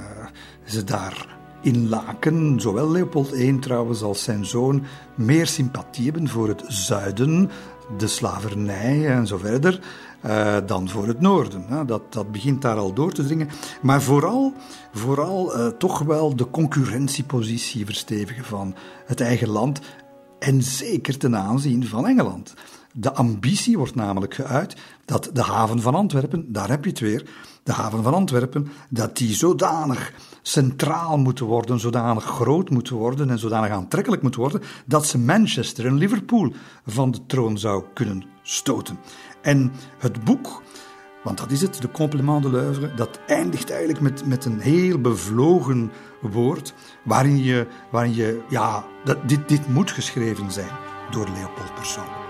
[0.64, 4.82] ze daar in Laken, zowel Leopold I trouwens als zijn zoon,
[5.14, 7.50] meer sympathie hebben voor het zuiden,
[7.96, 9.80] de slavernij en zo verder,
[10.26, 11.86] uh, dan voor het noorden.
[11.86, 13.48] Dat, dat begint daar al door te dringen.
[13.82, 14.52] Maar vooral,
[14.92, 18.74] vooral uh, toch wel de concurrentiepositie verstevigen van
[19.06, 19.80] het eigen land
[20.38, 22.54] en zeker ten aanzien van Engeland.
[22.92, 27.28] De ambitie wordt namelijk geuit dat de haven van Antwerpen, daar heb je het weer,
[27.62, 30.12] de haven van Antwerpen, dat die zodanig
[30.42, 35.86] centraal moeten worden, zodanig groot moeten worden en zodanig aantrekkelijk moeten worden, dat ze Manchester
[35.86, 36.52] en Liverpool
[36.86, 38.98] van de troon zou kunnen stoten.
[39.42, 40.62] En het boek,
[41.22, 45.00] want dat is het, de Complement de l'œuvre, dat eindigt eigenlijk met, met een heel
[45.00, 46.74] bevlogen woord,
[47.04, 50.70] waarin je, waarin je ja, dat, dit, dit moet geschreven zijn
[51.10, 52.28] door Leopold persoonlijk.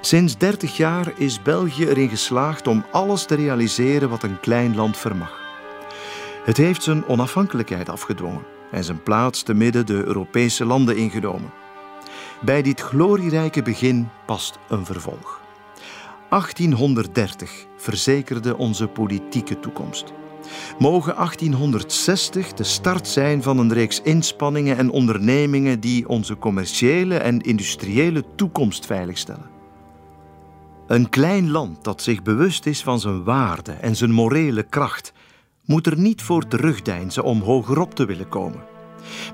[0.00, 4.96] Sinds 30 jaar is België erin geslaagd om alles te realiseren wat een klein land
[4.96, 5.40] vermag.
[6.44, 11.61] Het heeft zijn onafhankelijkheid afgedwongen en zijn plaats te midden de Europese landen ingenomen.
[12.44, 15.40] Bij dit glorierijke begin past een vervolg.
[16.28, 20.12] 1830 verzekerde onze politieke toekomst.
[20.78, 27.40] Mogen 1860 de start zijn van een reeks inspanningen en ondernemingen die onze commerciële en
[27.40, 29.50] industriële toekomst veiligstellen.
[30.86, 35.12] Een klein land dat zich bewust is van zijn waarde en zijn morele kracht,
[35.64, 38.71] moet er niet voor terugdeinzen om hogerop te willen komen.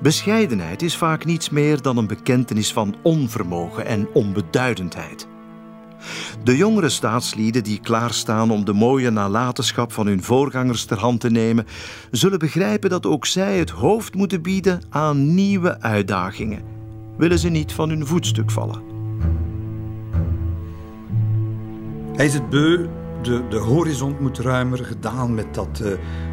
[0.00, 5.28] Bescheidenheid is vaak niets meer dan een bekentenis van onvermogen en onbeduidendheid.
[6.44, 11.30] De jongere staatslieden die klaarstaan om de mooie nalatenschap van hun voorgangers ter hand te
[11.30, 11.66] nemen,
[12.10, 16.62] zullen begrijpen dat ook zij het hoofd moeten bieden aan nieuwe uitdagingen.
[17.16, 18.82] Willen ze niet van hun voetstuk vallen?
[22.14, 22.86] Hij is het beu,
[23.22, 25.92] de, de horizon moet ruimer, gedaan met dat uh,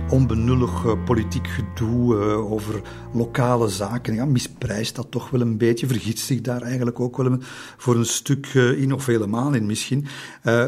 [0.10, 2.82] onbenullig politiek gedoe uh, over
[3.14, 4.14] lokale zaken.
[4.14, 7.42] Ja, misprijst dat toch wel een beetje, vergiet zich daar eigenlijk ook wel een,
[7.78, 10.06] voor een stuk uh, in, of helemaal in misschien.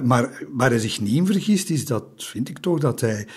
[0.03, 3.27] maar waar hij zich niet in vergist, is dat, vind ik toch, dat hij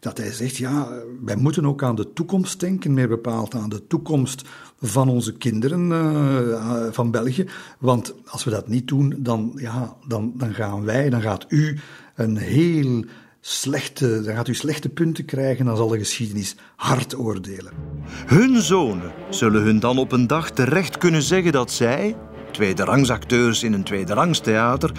[0.00, 0.88] dat hij zegt, ja,
[1.24, 4.48] wij moeten ook aan de toekomst denken, meer bepaald aan de toekomst
[4.80, 7.46] van onze kinderen van België.
[7.78, 11.78] Want als we dat niet doen, dan, ja, dan, dan gaan wij, dan gaat u
[12.20, 13.04] een heel
[13.40, 17.72] slechte, dan gaat u slechte punten krijgen, dan zal de geschiedenis hard oordelen.
[18.26, 22.16] Hun zonen zullen hun dan op een dag terecht kunnen zeggen dat zij,
[22.50, 24.92] tweederangsacteurs in een tweederangstheater,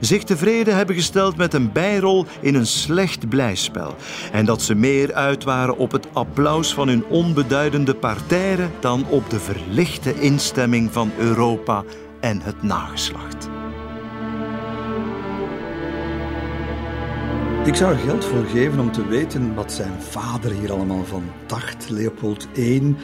[0.00, 3.94] zich tevreden hebben gesteld met een bijrol in een slecht blijspel.
[4.32, 9.30] En dat ze meer uit waren op het applaus van hun onbeduidende partijren dan op
[9.30, 11.84] de verlichte instemming van Europa
[12.20, 13.48] en het nageslacht.
[17.66, 21.24] Ik zou er geld voor geven om te weten wat zijn vader hier allemaal van
[21.46, 22.96] dacht, Leopold I.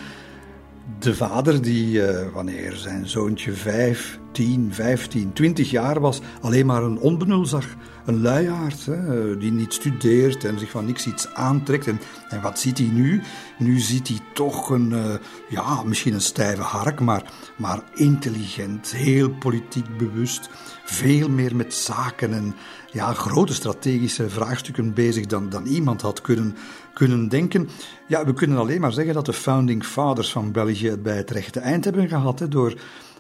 [0.99, 6.83] De vader die, uh, wanneer zijn zoontje 5, 10, 15, 20 jaar was, alleen maar
[6.83, 7.67] een onbenul zag.
[8.05, 11.87] Een luiaard, hè, die niet studeert en zich van niks iets aantrekt.
[11.87, 13.23] En, en wat ziet hij nu?
[13.59, 15.15] Nu ziet hij toch een, uh,
[15.49, 20.49] ja, misschien een stijve hark, maar, maar intelligent, heel politiek bewust.
[20.85, 22.55] Veel meer met zaken en
[22.93, 26.57] ja, grote strategische vraagstukken bezig dan, dan iemand had kunnen,
[26.95, 27.69] kunnen denken.
[28.09, 31.31] Ja, we kunnen alleen maar zeggen dat de founding fathers van België het bij het
[31.31, 32.39] rechte eind hebben gehad.
[32.39, 32.75] Hè, door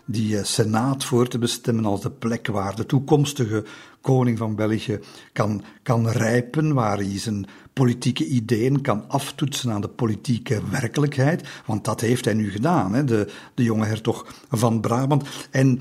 [0.04, 3.64] die eh, Senaat voor te bestemmen als de plek waar de toekomstige
[4.00, 5.00] koning van België
[5.32, 11.48] kan, kan rijpen, waar hij zijn politieke ideeën kan aftoetsen aan de politieke werkelijkheid.
[11.66, 15.28] Want dat heeft hij nu gedaan, hè, de, de jonge hertog van Brabant.
[15.50, 15.80] En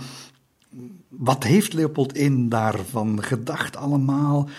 [1.21, 4.49] wat heeft Leopold I daarvan gedacht allemaal?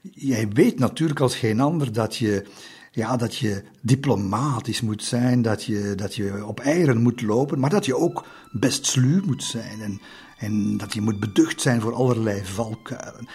[0.00, 2.44] Jij weet natuurlijk als geen ander dat je,
[2.90, 7.70] ja, dat je diplomatisch moet zijn, dat je, dat je op eieren moet lopen, maar
[7.70, 10.00] dat je ook best sluw moet zijn en,
[10.38, 13.28] en dat je moet beducht zijn voor allerlei valkuilen.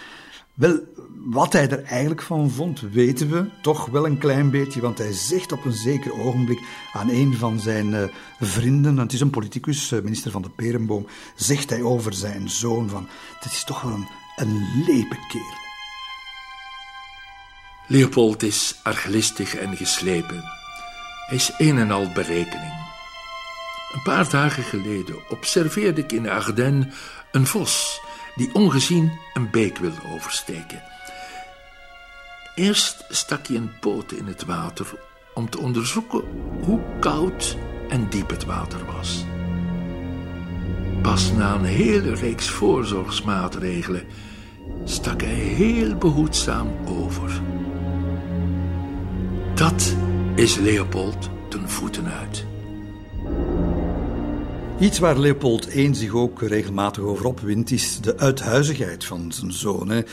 [0.54, 0.80] Wel,
[1.24, 5.12] wat hij er eigenlijk van vond, weten we toch wel een klein beetje, want hij
[5.12, 6.58] zegt op een zeker ogenblik
[6.92, 8.04] aan een van zijn uh,
[8.40, 12.88] vrienden, het is een politicus, uh, minister van de Perenboom, zegt hij over zijn zoon
[12.88, 13.08] van,
[13.40, 15.62] dit is toch wel een, een lepe kerel.
[17.86, 20.42] Leopold is arglistig en geslepen.
[21.26, 22.72] Hij is een en al berekening.
[23.92, 26.94] Een paar dagen geleden observeerde ik in Ardennes
[27.30, 28.00] een vos
[28.34, 30.82] die ongezien een beek wilde oversteken.
[32.54, 34.94] Eerst stak hij een poot in het water
[35.34, 36.22] om te onderzoeken
[36.62, 37.56] hoe koud
[37.88, 39.24] en diep het water was.
[41.02, 44.06] Pas na een hele reeks voorzorgsmaatregelen
[44.84, 47.40] stak hij heel behoedzaam over.
[49.54, 49.96] Dat
[50.34, 52.46] is Leopold ten voeten uit.
[54.80, 60.04] Iets waar Leopold I zich ook regelmatig over opwint, is de uithuizigheid van zijn zoon.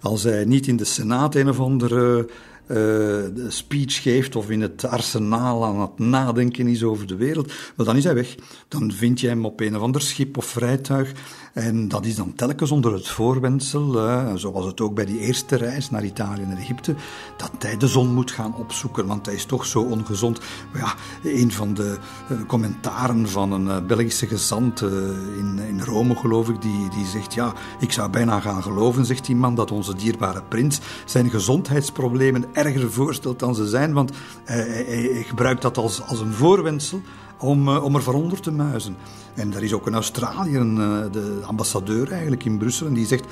[0.00, 2.28] Als hij niet in de Senaat een of andere
[2.66, 7.96] uh, speech geeft of in het arsenaal aan het nadenken is over de wereld, dan
[7.96, 8.34] is hij weg.
[8.68, 11.12] Dan vind je hem op een of ander schip of vrijtuig
[11.52, 13.92] en dat is dan telkens onder het voorwendsel,
[14.38, 16.94] zoals het ook bij die eerste reis naar Italië en Egypte,
[17.36, 20.40] dat hij de zon moet gaan opzoeken, want hij is toch zo ongezond.
[20.74, 21.98] Ja, een van de
[22.32, 24.90] uh, commentaren van een uh, Belgische gezant uh,
[25.38, 29.26] in, in Rome, geloof ik, die, die zegt, ja, ik zou bijna gaan geloven, zegt
[29.26, 34.12] die man, dat onze dierbare prins zijn gezondheidsproblemen erger voorstelt dan ze zijn, want
[34.44, 37.00] hij, hij, gebruikt dat als, als een voorwendsel
[37.38, 38.96] om, om er van te muizen.
[39.34, 43.24] En er is ook een Australiër, eh, de ambassadeur eigenlijk in Brussel, en die zegt: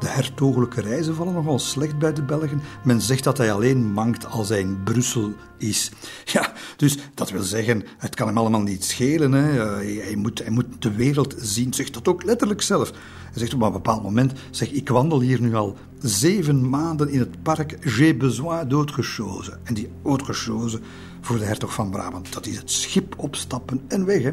[0.00, 2.62] De hertogelijke reizen vallen nogal slecht bij de Belgen.
[2.84, 5.90] Men zegt dat hij alleen mankt als hij in Brussel is.
[6.32, 9.32] Ja, dus dat wil zeggen, het kan hem allemaal niet schelen.
[9.32, 9.78] Hè.
[9.78, 12.90] Eh, hij, moet, hij moet de wereld zien, zegt dat ook letterlijk zelf.
[13.30, 17.18] Hij zegt op een bepaald moment: zeg, Ik wandel hier nu al zeven maanden in
[17.18, 17.76] het park.
[17.80, 19.58] J'ai besoin d'autre chose.
[19.62, 20.80] En die autre chose
[21.26, 24.32] voor de hertog van Brabant, dat is het schip opstappen en weg.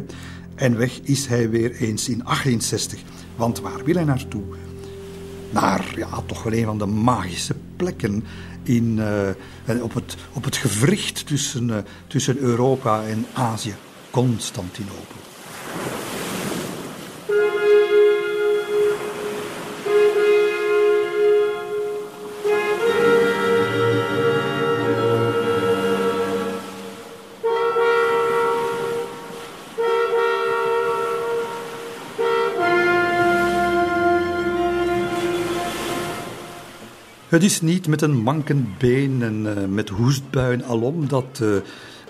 [0.55, 2.99] En weg is hij weer eens in 1860.
[3.35, 4.43] Want waar wil hij naartoe?
[5.49, 8.23] Naar, ja, toch wel een van de magische plekken
[8.63, 8.97] in,
[9.67, 11.77] uh, op, het, op het gewricht tussen, uh,
[12.07, 13.75] tussen Europa en Azië,
[14.09, 15.22] Constantinopel.
[37.33, 41.55] Het is niet met een mankend been en uh, met hoestbuien alom dat uh,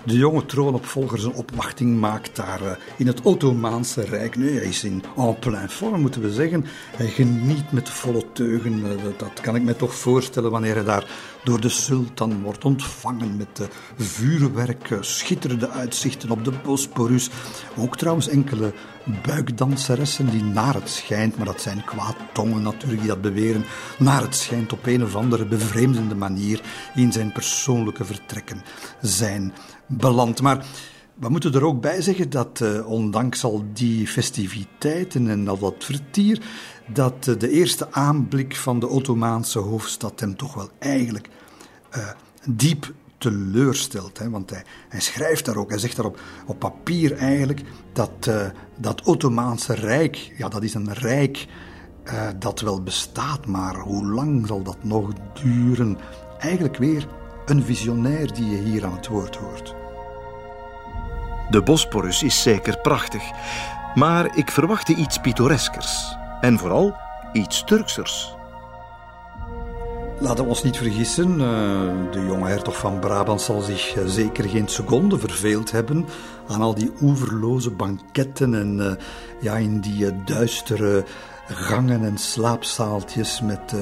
[0.04, 4.36] de jonge troonopvolger zijn opwachting maakt daar uh, in het Ottomaanse Rijk.
[4.36, 6.64] Nee, hij is in en plein vorm, moeten we zeggen.
[6.96, 8.82] Hij geniet met volle teugen.
[8.82, 11.06] Dat, dat, kan ik me toch voorstellen wanneer hij daar
[11.44, 17.30] door de sultan wordt ontvangen met vuurwerk, schitterende uitzichten op de Bosporus.
[17.76, 18.72] Ook trouwens enkele
[19.22, 23.64] buikdanseressen die naar het schijnt, maar dat zijn kwaadtongen natuurlijk die dat beweren,
[23.98, 26.60] naar het schijnt op een of andere bevreemdende manier
[26.94, 28.62] in zijn persoonlijke vertrekken
[29.00, 29.52] zijn
[29.86, 30.42] beland.
[30.42, 30.66] Maar
[31.14, 35.74] we moeten er ook bij zeggen dat uh, ondanks al die festiviteiten en al dat
[35.78, 36.42] vertier,
[36.86, 41.28] dat uh, de eerste aanblik van de Ottomaanse hoofdstad hem toch wel eigenlijk
[41.96, 42.08] uh,
[42.48, 44.18] diep teleurstelt.
[44.18, 47.62] Hè, want hij, hij, schrijft daar ook, hij zegt daar op, op papier eigenlijk
[47.92, 51.46] dat uh, dat Ottomaanse Rijk, ja, dat is een rijk
[52.38, 55.12] dat wel bestaat, maar hoe lang zal dat nog
[55.42, 55.98] duren?
[56.38, 57.08] Eigenlijk weer
[57.46, 59.74] een visionair die je hier aan het woord hoort.
[61.50, 63.22] De Bosporus is zeker prachtig,
[63.94, 66.96] maar ik verwachtte iets pittoreskers en vooral
[67.32, 68.34] iets Turksers.
[70.20, 74.48] Laten we ons niet vergissen, eh, de jonge hertog van Brabant zal zich eh, zeker
[74.48, 76.06] geen seconde verveeld hebben
[76.48, 79.04] aan al die oeverloze banketten en eh,
[79.40, 81.04] ja, in die duistere
[81.46, 83.74] gangen en slaapzaaltjes met,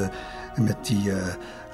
[0.61, 1.13] met die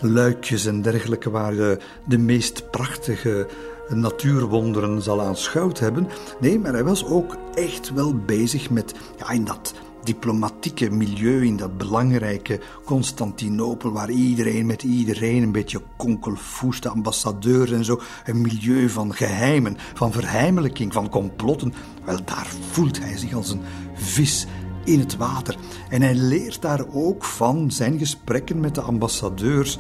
[0.01, 3.47] luikjes en dergelijke waar je de meest prachtige
[3.89, 6.09] natuurwonderen zal aanschouwd hebben.
[6.41, 9.75] Nee, maar hij was ook echt wel bezig met ja, in dat
[10.05, 17.85] diplomatieke milieu, in dat belangrijke Constantinopel, waar iedereen met iedereen een beetje konkelfoest, ambassadeurs en
[17.85, 21.75] zo, een milieu van geheimen, van verheimelijking, van complotten,
[22.05, 23.63] wel daar voelt hij zich als een
[23.95, 24.47] vis
[24.85, 25.57] in het water.
[25.89, 29.79] En hij leert daar ook van zijn gesprekken met de ambassadeurs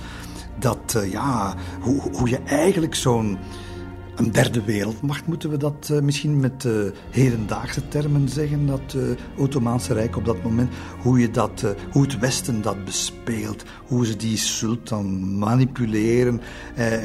[0.58, 3.38] dat, uh, ja, hoe, hoe je eigenlijk zo'n
[4.18, 6.72] een derde wereldmacht, moeten we dat uh, misschien met uh,
[7.10, 9.02] hedendaagse termen zeggen, dat uh,
[9.36, 14.16] Ottomaanse Rijk op dat moment, hoe, je dat, hoe het Westen dat bespeelt, hoe ze
[14.16, 16.40] die sultan manipuleren,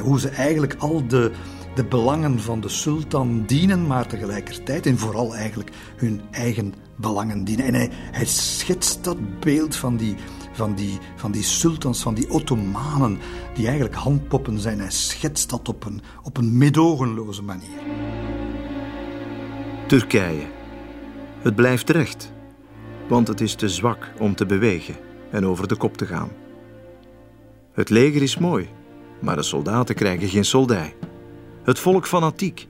[0.02, 1.32] hoe ze eigenlijk al de,
[1.76, 7.66] de belangen van de sultan dienen, maar tegelijkertijd en vooral eigenlijk hun eigen belangen dienen.
[7.66, 10.16] En hij schetst dat beeld van die
[10.54, 13.20] van die, van die sultans, van die Ottomanen,
[13.54, 14.80] die eigenlijk handpoppen zijn.
[14.80, 16.58] Hij schetst dat op een, op een
[17.46, 17.80] manier.
[19.88, 20.46] Turkije.
[21.40, 22.32] Het blijft recht,
[23.08, 24.96] want het is te zwak om te bewegen
[25.32, 26.30] en over de kop te gaan.
[27.74, 28.70] Het leger is mooi,
[29.22, 30.96] maar de soldaten krijgen geen soldij.
[31.64, 32.68] Het volk fanatiek.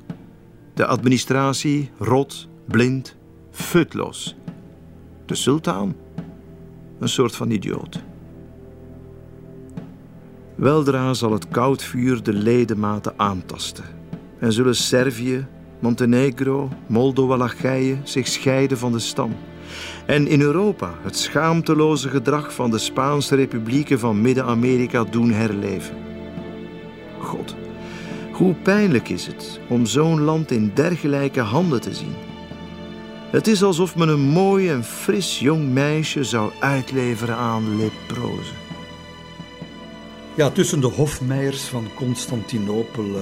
[0.73, 3.15] De administratie rot, blind,
[3.51, 4.35] futloos.
[5.25, 5.95] De sultan
[7.03, 8.03] een soort van idioot.
[10.55, 13.83] Weldra zal het koud vuur de ledematen aantasten
[14.39, 15.45] en zullen Servië,
[15.79, 19.35] Montenegro, Moldova-Lachije zich scheiden van de stam.
[20.05, 25.95] En in Europa het schaamteloze gedrag van de Spaanse republieken van Midden-Amerika doen herleven.
[27.19, 27.55] God,
[28.33, 32.32] hoe pijnlijk is het om zo'n land in dergelijke handen te zien.
[33.33, 38.55] Het is alsof men een mooi en fris jong meisje zou uitleveren aan leprozen.
[40.35, 43.21] Ja, tussen de hofmeijers van Constantinopel uh,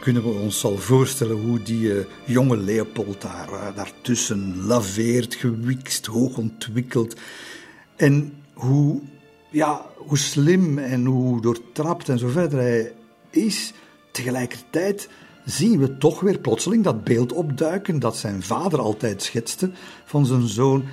[0.00, 6.06] kunnen we ons al voorstellen hoe die uh, jonge Leopold daar, uh, daartussen laveert, gewikst,
[6.06, 7.16] hoogontwikkeld.
[7.96, 9.00] En hoe,
[9.50, 12.92] ja, hoe slim en hoe doortrapt en zo verder hij
[13.30, 13.72] is,
[14.10, 15.08] tegelijkertijd
[15.44, 19.70] zien we toch weer plotseling dat beeld opduiken dat zijn vader altijd schetste
[20.04, 20.84] van zijn zoon.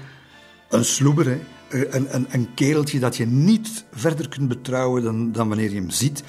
[0.69, 1.39] Een sloeber, hè?
[1.69, 5.89] Een, een, een kereltje dat je niet verder kunt betrouwen dan, dan wanneer je hem
[5.89, 6.23] ziet.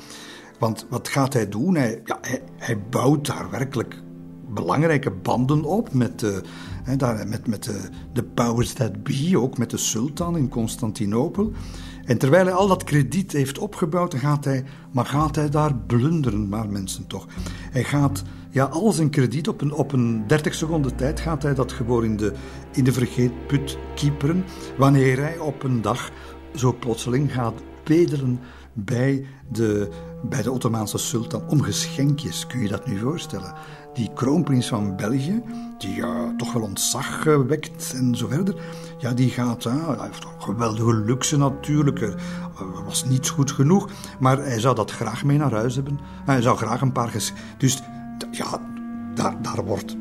[0.58, 1.74] Want wat gaat hij doen?
[1.74, 2.20] Hij, ja,
[2.56, 4.02] hij, bouwt daar werkelijk
[4.48, 6.42] belangrijke banden op met, de,
[6.82, 7.80] hè, daar, met, met de,
[8.12, 11.52] de powers that be, ook met de sultan in Constantinopel.
[12.04, 16.48] En terwijl hij al dat krediet heeft opgebouwd, gaat hij, maar gaat hij daar blunderen,
[16.48, 17.26] maar mensen toch.
[17.70, 21.54] Hij gaat ja, al zijn krediet op een, op een 30 seconden tijd gaat hij
[21.54, 22.32] dat gewoon in de,
[22.72, 24.44] in de vergeetput kieperen,
[24.76, 26.10] wanneer hij op een dag
[26.54, 28.40] zo plotseling gaat bedelen
[28.72, 29.88] bij de,
[30.22, 32.46] bij de Ottomaanse sultan om geschenkjes.
[32.46, 33.54] Kun je dat nu voorstellen?
[33.92, 35.42] Die kroonprins van België,
[35.78, 38.54] die ja, toch wel ontzag wekt en zo verder,
[38.98, 42.14] ja, die gaat, ja, hij heeft geweldige luxe natuurlijk,
[42.84, 43.88] was niets goed genoeg,
[44.20, 45.98] maar hij zou dat graag mee naar huis hebben.
[46.24, 47.32] Hij zou graag een paar ges...
[47.56, 47.82] Dus
[48.30, 48.60] ja,
[49.14, 49.96] daar, daar wordt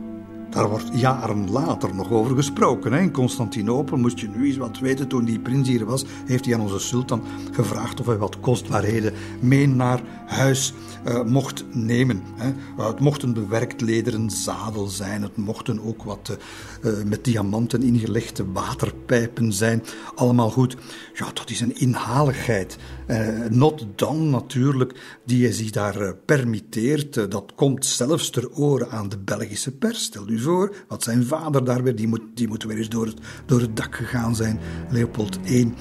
[0.51, 2.93] daar wordt jaren later nog over gesproken.
[2.93, 5.07] In Constantinopel moest je nu eens wat weten.
[5.07, 9.13] Toen die prins hier was, heeft hij aan onze sultan gevraagd of hij wat kostbaarheden
[9.39, 10.73] mee naar huis
[11.07, 12.23] uh, mocht nemen.
[12.35, 12.83] Hè.
[12.83, 15.21] het mocht een bewerkt lederen zadel zijn.
[15.21, 16.37] Het mochten ook wat
[16.83, 19.83] uh, met diamanten ingelegde waterpijpen zijn.
[20.15, 20.77] Allemaal goed.
[21.13, 22.77] Ja, dat is een inhaligheid.
[23.07, 27.31] Uh, not done natuurlijk, die hij zich daar permitteert.
[27.31, 30.03] dat komt zelfs ter oren aan de Belgische pers.
[30.03, 33.19] Stel voor, wat zijn vader daar weer, die moet, die moet weer eens door het,
[33.45, 34.59] door het dak gegaan zijn,
[34.89, 35.73] Leopold I.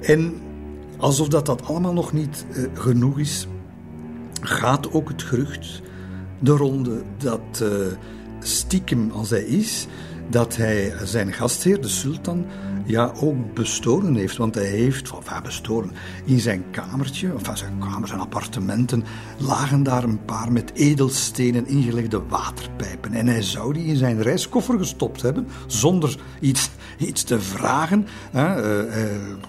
[0.00, 0.34] En
[0.96, 3.46] alsof dat, dat allemaal nog niet uh, genoeg is,
[4.40, 5.82] gaat ook het gerucht
[6.40, 7.68] de ronde dat uh,
[8.40, 9.86] stiekem als hij is,
[10.30, 12.46] dat hij zijn gastheer, de sultan,
[12.84, 14.36] ja, ook bestolen heeft.
[14.36, 15.90] Want hij heeft, enfin bestolen,
[16.24, 19.04] in zijn kamertje, of zijn kamer, zijn appartementen,
[19.38, 23.12] lagen daar een paar met edelstenen ingelegde waterpijpen.
[23.12, 28.06] En hij zou die in zijn reiskoffer gestopt hebben, zonder iets, iets te vragen.
[28.34, 29.04] Uh, uh,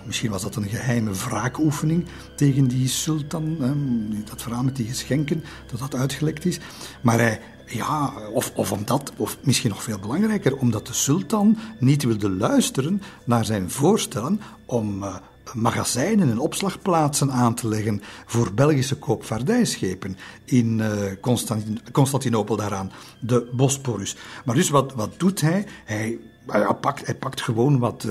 [0.05, 2.05] misschien was dat een geheime wraakoefening
[2.35, 3.57] tegen die sultan,
[4.25, 6.59] dat verhaal met die geschenken, dat dat uitgelekt is.
[7.01, 12.03] Maar hij, ja, of, of omdat, of misschien nog veel belangrijker, omdat de sultan niet
[12.03, 15.15] wilde luisteren naar zijn voorstellen om uh,
[15.53, 20.81] magazijnen en opslagplaatsen aan te leggen voor Belgische koopvaardijschepen in
[21.21, 24.15] Constantin Constantinopel daaraan, de Bosporus.
[24.45, 25.65] Maar dus wat, wat doet hij?
[25.85, 28.07] Hij, hij, pakt, hij pakt gewoon wat,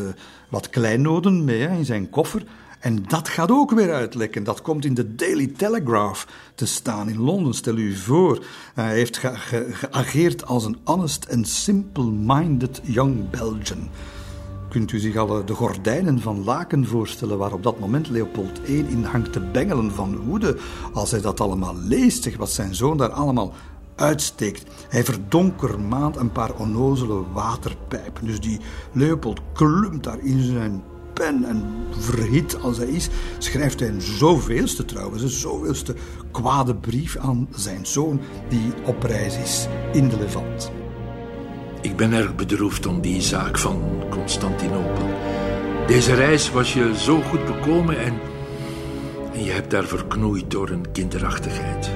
[0.49, 2.45] wat kleinoden mee in zijn koffer
[2.85, 4.45] en dat gaat ook weer uitlekken.
[4.45, 7.55] Dat komt in de Daily Telegraph te staan in Londen.
[7.55, 8.45] Stel u voor,
[8.75, 9.21] hij heeft
[9.71, 13.89] geageerd als een honest and simple-minded young Belgian.
[14.69, 18.79] Kunt u zich al de gordijnen van laken voorstellen waar op dat moment Leopold I
[18.89, 20.57] in hangt te bengelen van woede
[20.93, 23.53] als hij dat allemaal leest, zeg wat zijn zoon daar allemaal
[23.95, 24.65] uitsteekt.
[24.89, 28.27] Hij verdonkermaant een paar onnozele waterpijpen.
[28.27, 28.61] Dus die
[28.93, 30.83] Leopold klumt daar in zijn
[31.15, 31.65] pen en
[31.99, 33.09] verhit als hij is,
[33.39, 35.95] schrijft hij een zoveelste trouwens, een zoveelste
[36.31, 40.73] kwade brief aan zijn zoon die op reis is in de Levant.
[41.81, 45.09] Ik ben erg bedroefd om die zaak van Constantinopel.
[45.87, 48.15] Deze reis was je zo goed bekomen en,
[49.33, 51.91] en je hebt daar verknoeid door een kinderachtigheid.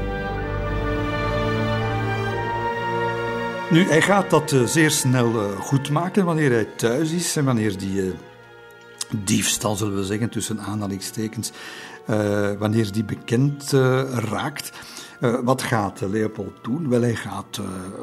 [3.70, 7.45] Nu, hij gaat dat uh, zeer snel uh, goed maken wanneer hij thuis is en
[7.45, 8.12] wanneer die uh,
[9.24, 11.51] diefstal, zullen we zeggen, tussen aanhalingstekens,
[12.59, 13.70] wanneer die bekend
[14.12, 14.72] raakt.
[15.44, 16.89] wat gaat Leopold doen?
[16.89, 17.60] Wel, hij gaat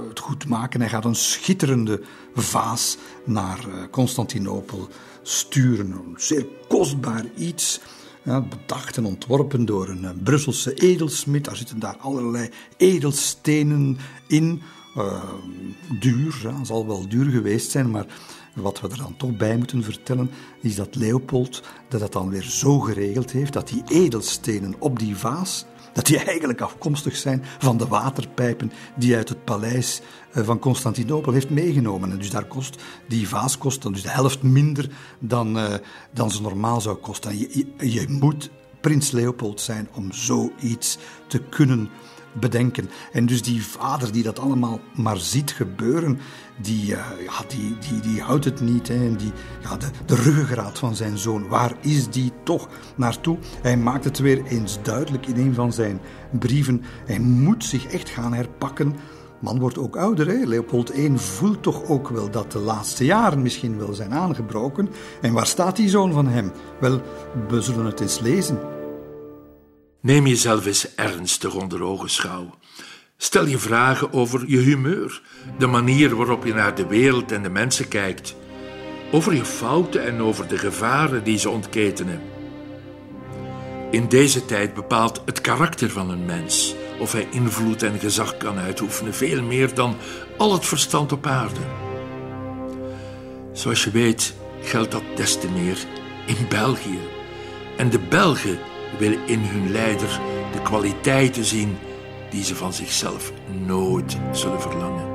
[0.09, 0.79] het goed maken.
[0.79, 2.01] Hij gaat een schitterende
[2.35, 3.59] vaas naar
[3.91, 4.89] Constantinopel
[5.21, 5.91] sturen.
[5.91, 7.79] Een zeer kostbaar iets.
[8.23, 11.45] Ja, bedacht en ontworpen door een Brusselse edelsmid.
[11.45, 14.61] Daar zitten daar allerlei edelstenen in.
[15.99, 18.05] Duur, ja, zal wel duur geweest zijn, maar
[18.55, 22.43] wat we er dan toch bij moeten vertellen, is dat Leopold dat het dan weer
[22.43, 27.77] zo geregeld heeft dat die edelstenen op die vaas, dat die eigenlijk afkomstig zijn van
[27.77, 30.01] de waterpijpen die uit het paleis
[30.31, 32.11] eh, van Constantinopel heeft meegenomen.
[32.11, 35.73] En dus daar kost, die vaas kost dan dus de helft minder dan, uh,
[36.13, 37.39] dan ze normaal zou kosten.
[37.39, 38.49] je, je, je moet
[38.81, 41.89] prins Leopold zijn om zoiets te kunnen
[42.39, 42.89] bedenken.
[43.11, 46.19] En dus die vader die dat allemaal maar ziet gebeuren,
[46.57, 48.87] die, uh, die, die, die houdt het niet.
[48.87, 48.93] Hè.
[48.93, 49.31] En die,
[49.63, 53.37] ja, de, de ruggengraat van zijn zoon, waar is die toch naartoe?
[53.61, 55.99] Hij maakt het weer eens duidelijk in een van zijn
[56.39, 56.83] brieven.
[57.05, 58.95] Hij moet zich echt gaan herpakken.
[59.39, 60.45] Man wordt ook ouder, hè?
[60.45, 64.89] Leopold I voelt toch ook wel dat de laatste jaren misschien wel zijn aangebroken.
[65.21, 66.51] En waar staat die zoon van hem?
[66.79, 67.01] Wel,
[67.47, 68.59] we zullen het eens lezen.
[70.01, 72.49] Neem jezelf eens ernstig onder ogenschouw.
[73.17, 75.21] Stel je vragen over je humeur,
[75.57, 78.35] de manier waarop je naar de wereld en de mensen kijkt,
[79.11, 82.21] over je fouten en over de gevaren die ze ontketenen.
[83.91, 88.57] In deze tijd bepaalt het karakter van een mens of hij invloed en gezag kan
[88.57, 89.95] uitoefenen, veel meer dan
[90.37, 91.59] al het verstand op aarde.
[93.53, 95.77] Zoals je weet geldt dat des te meer
[96.25, 96.99] in België.
[97.77, 98.59] En de Belgen
[98.97, 100.19] willen in hun leider
[100.53, 101.77] de kwaliteiten zien
[102.35, 103.31] die ze van zichzelf
[103.65, 105.05] nooit zullen verlangen.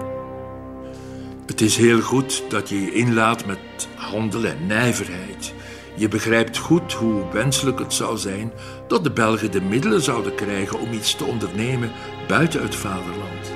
[1.47, 3.59] Het is heel goed dat je je inlaat met
[3.95, 5.55] handel en nijverheid.
[5.97, 8.53] Je begrijpt goed hoe wenselijk het zou zijn
[8.89, 11.91] dat de Belgen de middelen zouden krijgen om iets te ondernemen
[12.29, 13.53] buiten het vaderland.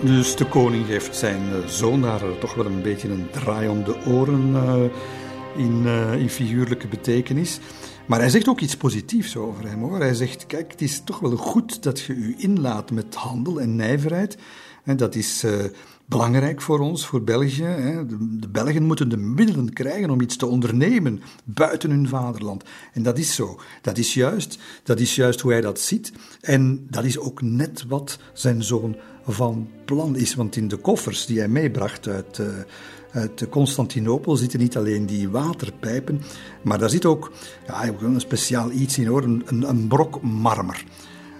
[0.00, 3.84] Dus de koning geeft zijn eh, zoon daar toch wel een beetje een draai om
[3.84, 7.60] de oren uh, in, uh, in figuurlijke betekenis.
[8.10, 9.98] Maar hij zegt ook iets positiefs over hem hoor.
[9.98, 13.76] Hij zegt: Kijk, het is toch wel goed dat je u inlaat met handel en
[13.76, 14.36] nijverheid.
[14.84, 15.52] En dat is uh,
[16.04, 17.62] belangrijk voor ons, voor België.
[17.62, 18.06] Hè.
[18.06, 22.64] De, de, Belgen moeten de middelen krijgen om iets te ondernemen buiten hun vaderland.
[22.92, 23.60] En dat is zo.
[23.82, 24.58] Dat is juist.
[24.82, 26.12] Dat is juist hoe hij dat ziet.
[26.40, 28.96] En dat is ook net wat zijn zoon
[29.26, 30.34] van plan is.
[30.34, 32.38] Want in de koffers die hij meebracht uit.
[32.38, 32.46] Uh,
[33.12, 36.22] uit Constantinopel zitten niet alleen die waterpijpen,
[36.62, 37.32] maar daar zit ook
[37.66, 40.84] ja, een speciaal iets in hoor, een, een brok marmer.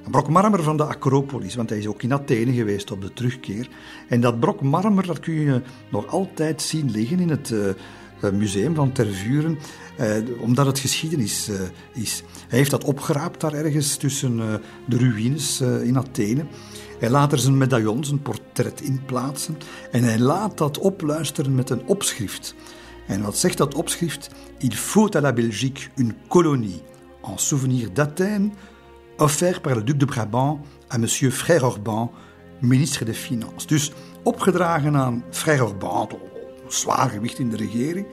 [0.05, 3.13] Een brok marmer van de Acropolis, want hij is ook in Athene geweest op de
[3.13, 3.69] terugkeer.
[4.09, 8.75] En dat brok marmer dat kun je nog altijd zien liggen in het uh, museum
[8.75, 9.59] van Tervuren,
[10.01, 11.51] uh, omdat het geschiedenis
[11.93, 12.23] is.
[12.49, 14.37] Hij heeft dat opgeraapt daar ergens tussen
[14.87, 16.45] de ruïnes in Athene.
[17.01, 19.57] Hij laat er zijn medaillon, zijn portret in plaatsen
[19.91, 22.55] en hij laat dat opluisteren met een opschrift.
[23.07, 24.31] En wat zegt dat opschrift?
[24.59, 26.83] Il faut à la Belgique une colonie
[27.23, 28.53] en souvenir d'Athènes
[29.17, 32.11] offert par le duc de Brabant à monsieur Frère Orban,
[32.59, 33.67] ministre des Finances.
[33.67, 36.09] Dus opgedragen aan Frère Orban,
[36.69, 38.07] zwaar gewicht in de regering.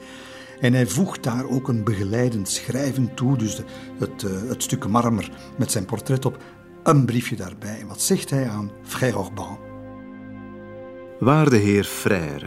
[0.60, 3.62] En hij voegt daar ook een begeleidend schrijven toe, dus
[3.98, 6.42] het, uh, het stuk marmer met zijn portret op,
[6.88, 7.80] een briefje daarbij.
[7.80, 9.58] En wat zegt hij aan Frère Orban?
[11.18, 12.46] Waarde heer Frère,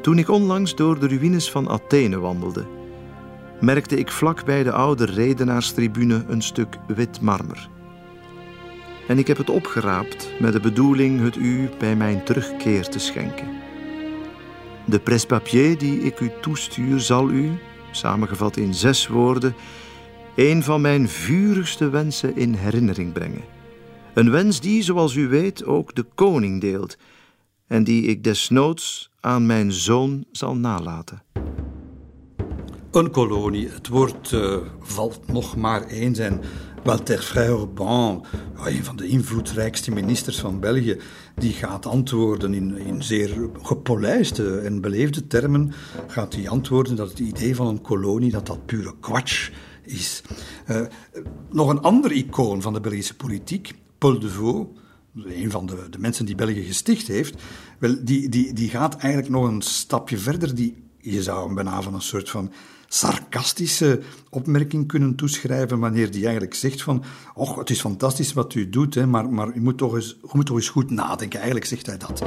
[0.00, 2.66] toen ik onlangs door de ruïnes van Athene wandelde,
[3.60, 7.68] merkte ik vlak bij de oude redenaarstribune een stuk wit marmer.
[9.08, 13.48] En ik heb het opgeraapt met de bedoeling het u bij mijn terugkeer te schenken.
[14.86, 17.58] De presse-papier die ik u toestuur zal u,
[17.90, 19.54] samengevat in zes woorden,
[20.36, 23.42] een van mijn vurigste wensen in herinnering brengen.
[24.14, 26.96] Een wens die, zoals u weet, ook de koning deelt
[27.66, 31.22] en die ik desnoods aan mijn zoon zal nalaten.
[32.90, 36.40] Een kolonie, het woord uh, valt nog maar eens en
[36.84, 38.24] Walter Frey-Urban,
[38.64, 41.00] een van de invloedrijkste ministers van België,
[41.34, 45.72] die gaat antwoorden in, in zeer gepolijste en beleefde termen,
[46.06, 49.50] gaat hij antwoorden dat het idee van een kolonie, dat dat pure kwatsch.
[49.86, 50.80] Uh,
[51.50, 54.80] nog een ander icoon van de Belgische politiek, Paul de Vaux,
[55.24, 57.42] een van de, de mensen die België gesticht heeft,
[57.78, 60.54] wel, die, die, die gaat eigenlijk nog een stapje verder.
[60.54, 62.52] Die, je zou hem bijna van een soort van
[62.88, 64.00] sarcastische
[64.30, 67.04] opmerking kunnen toeschrijven wanneer die eigenlijk zegt van
[67.34, 70.28] och, het is fantastisch wat u doet, hè, maar, maar u, moet toch eens, u
[70.32, 71.38] moet toch eens goed nadenken.
[71.38, 72.22] Eigenlijk zegt hij dat.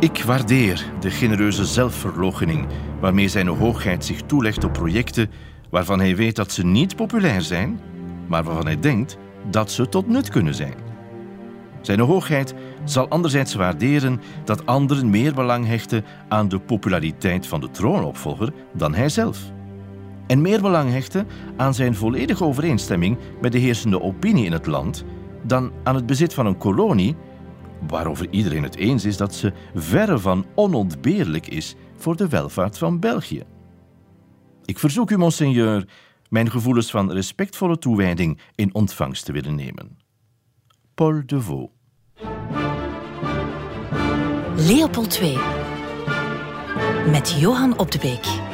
[0.00, 2.66] Ik waardeer de genereuze zelfverloochening
[3.00, 5.30] waarmee zijn hoogheid zich toelegt op projecten
[5.70, 7.80] waarvan hij weet dat ze niet populair zijn,
[8.26, 9.16] maar waarvan hij denkt
[9.50, 10.74] dat ze tot nut kunnen zijn.
[11.80, 12.54] Zijn hoogheid
[12.84, 18.94] zal anderzijds waarderen dat anderen meer belang hechten aan de populariteit van de troonopvolger dan
[18.94, 19.38] hij zelf.
[20.26, 21.26] En meer belang hechten
[21.56, 25.04] aan zijn volledige overeenstemming met de heersende opinie in het land
[25.42, 27.16] dan aan het bezit van een kolonie
[27.88, 32.98] waarover iedereen het eens is dat ze verre van onontbeerlijk is voor de welvaart van
[33.00, 33.57] België.
[34.68, 35.88] Ik verzoek u, monseigneur,
[36.28, 39.98] mijn gevoelens van respectvolle toewijding in ontvangst te willen nemen.
[40.94, 41.72] Paul de Vaux.
[44.56, 45.38] Leopold II
[47.10, 48.47] met Johan op de Beek.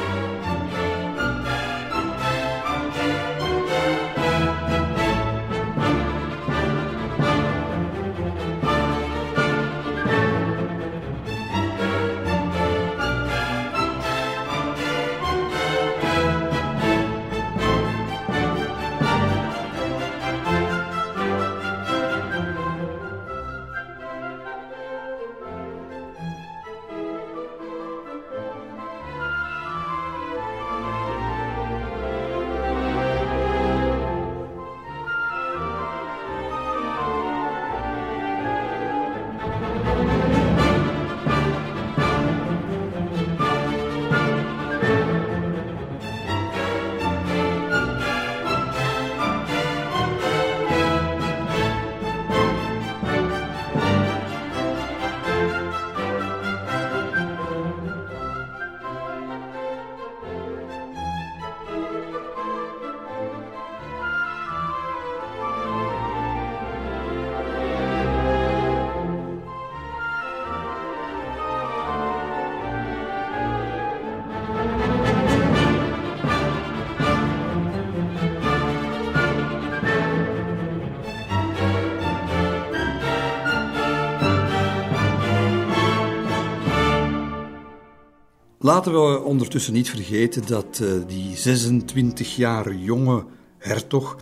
[88.65, 93.25] Laten we ondertussen niet vergeten dat uh, die 26 jaar jonge
[93.59, 94.17] hertog,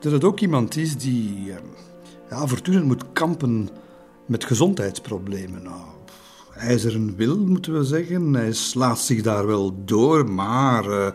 [0.00, 1.54] dat het ook iemand is die uh,
[2.30, 3.68] ja, voortdurend moet kampen
[4.26, 5.62] met gezondheidsproblemen.
[5.62, 5.80] Nou,
[6.56, 8.34] ijzeren wil, moeten we zeggen.
[8.34, 10.88] Hij slaat zich daar wel door, maar...
[10.88, 11.06] Uh,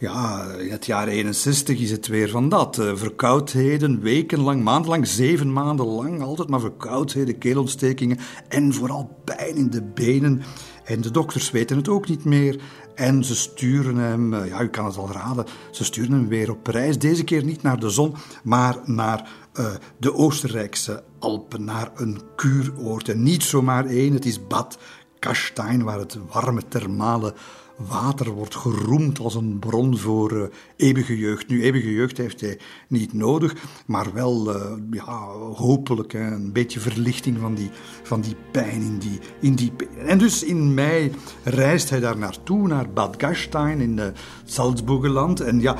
[0.00, 2.76] ja, in het jaar 61 is het weer van dat.
[2.94, 8.18] Verkoudheden, wekenlang, maandenlang, zeven maanden lang, altijd maar verkoudheden, keelontstekingen
[8.48, 10.42] en vooral pijn in de benen.
[10.88, 12.60] En de dokters weten het ook niet meer.
[12.94, 16.50] En ze sturen hem, eh, ja, u kan het al raden, ze sturen hem weer
[16.50, 16.98] op reis.
[16.98, 19.66] Deze keer niet naar de zon, maar naar uh,
[19.98, 23.08] de Oostenrijkse Alpen, naar een kuuroord.
[23.08, 24.78] En niet zomaar één, het is Bad
[25.18, 27.34] Kastein, waar het warme thermale
[27.78, 30.42] water wordt geroemd als een bron voor uh,
[30.76, 31.48] eeuwige jeugd.
[31.48, 33.54] Nu, eeuwige jeugd heeft hij niet nodig,
[33.86, 37.70] maar wel uh, ja, hopelijk een beetje verlichting van die,
[38.02, 39.72] van die pijn in die, in die...
[40.06, 41.12] En dus in mei
[41.44, 44.04] reist hij daar naartoe, naar Bad Gastein in uh,
[44.44, 45.40] Salzburgerland.
[45.40, 45.76] En ja,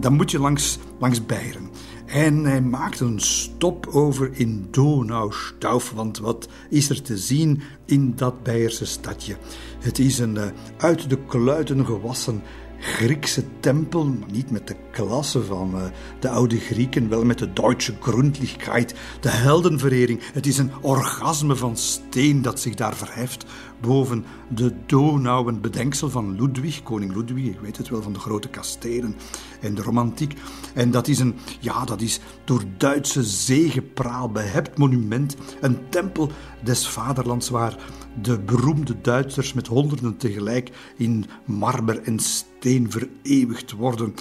[0.00, 1.70] dan moet je langs, langs Beieren.
[2.12, 8.12] En hij maakt een stop over in Donaustauf, want wat is er te zien in
[8.16, 9.36] dat Beierse stadje?
[9.80, 10.44] Het is een uh,
[10.76, 12.42] uit de kluiten gewassen
[12.78, 15.84] Griekse tempel, niet met de klasse van uh,
[16.20, 20.20] de oude Grieken, wel met de Duitse Gründlichkeit, de heldenverering.
[20.32, 23.44] Het is een orgasme van steen dat zich daar verheft
[23.82, 28.48] boven de Donau, bedenksel van Ludwig, koning Ludwig, ik weet het wel, van de grote
[28.48, 29.16] kastelen
[29.60, 30.34] en de romantiek.
[30.74, 36.30] En dat is een, ja, dat is door Duitse zegepraal behept monument, een tempel
[36.62, 37.76] des vaderlands waar
[38.22, 44.14] de beroemde Duitsers met honderden tegelijk in marmer en steen vereeuwigd worden.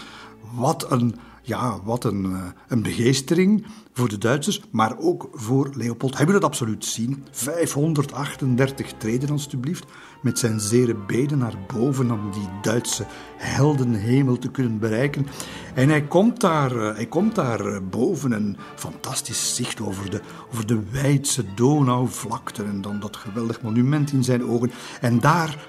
[0.56, 6.18] Wat een ja, wat een, eh, een begeestering voor de Duitsers, maar ook voor Leopold.
[6.18, 7.26] Hij wil het absoluut zien.
[7.32, 9.86] 538 treden, alstublieft,
[10.22, 13.06] met zijn zere benen naar boven om die Duitse
[13.38, 15.28] heldenhemel te kunnen bereiken.
[15.76, 20.22] En hij komt daar, eh, hij komt daar eh, boven, een fantastisch zicht over de,
[20.52, 24.72] over de wijdse Donauvlakte en dan dat geweldig monument in zijn ogen.
[25.02, 25.68] En daar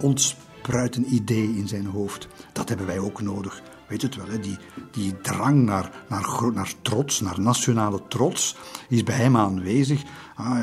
[0.00, 2.28] ontspruit een idee in zijn hoofd.
[2.52, 3.62] Dat hebben wij ook nodig
[3.92, 4.58] weet het wel, hè, die,
[4.90, 8.56] die drang naar, naar, naar trots, naar nationale trots,
[8.88, 10.02] is bij hem aanwezig.
[10.34, 10.60] Ah,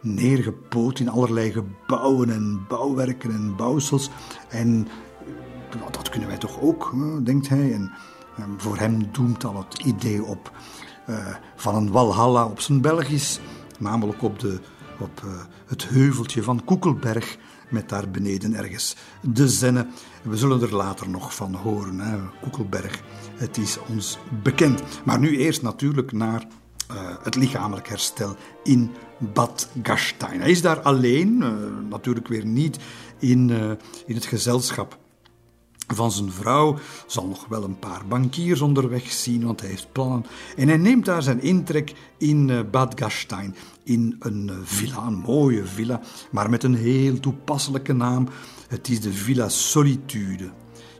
[0.00, 4.10] neergepoot in allerlei gebouwen en bouwwerken en bouwsels.
[4.48, 4.88] En
[5.78, 6.92] nou, dat kunnen wij toch ook,
[7.22, 7.72] denkt hij.
[7.72, 7.92] En,
[8.56, 10.52] voor hem doemt al het idee op
[11.56, 13.40] van een Walhalla op zijn Belgisch,
[13.78, 14.60] namelijk op, de,
[14.98, 15.22] op
[15.66, 17.38] het heuveltje van Koekelberg
[17.70, 19.86] met daar beneden ergens de Zenne.
[20.24, 22.18] We zullen er later nog van horen, hè?
[22.40, 23.02] Koekelberg.
[23.34, 24.82] Het is ons bekend.
[25.04, 26.46] Maar nu eerst natuurlijk naar
[26.90, 30.40] uh, het lichamelijk herstel in Bad Gastein.
[30.40, 31.48] Hij is daar alleen, uh,
[31.90, 32.78] natuurlijk weer niet
[33.18, 33.70] in, uh,
[34.06, 34.98] in het gezelschap
[35.86, 36.78] van zijn vrouw.
[37.06, 40.26] Zal nog wel een paar bankiers onderweg zien, want hij heeft plannen.
[40.56, 43.56] En hij neemt daar zijn intrek in Bad Gastein.
[43.82, 48.28] In een villa, een mooie villa, maar met een heel toepasselijke naam.
[48.68, 50.50] Het is de Villa Solitude.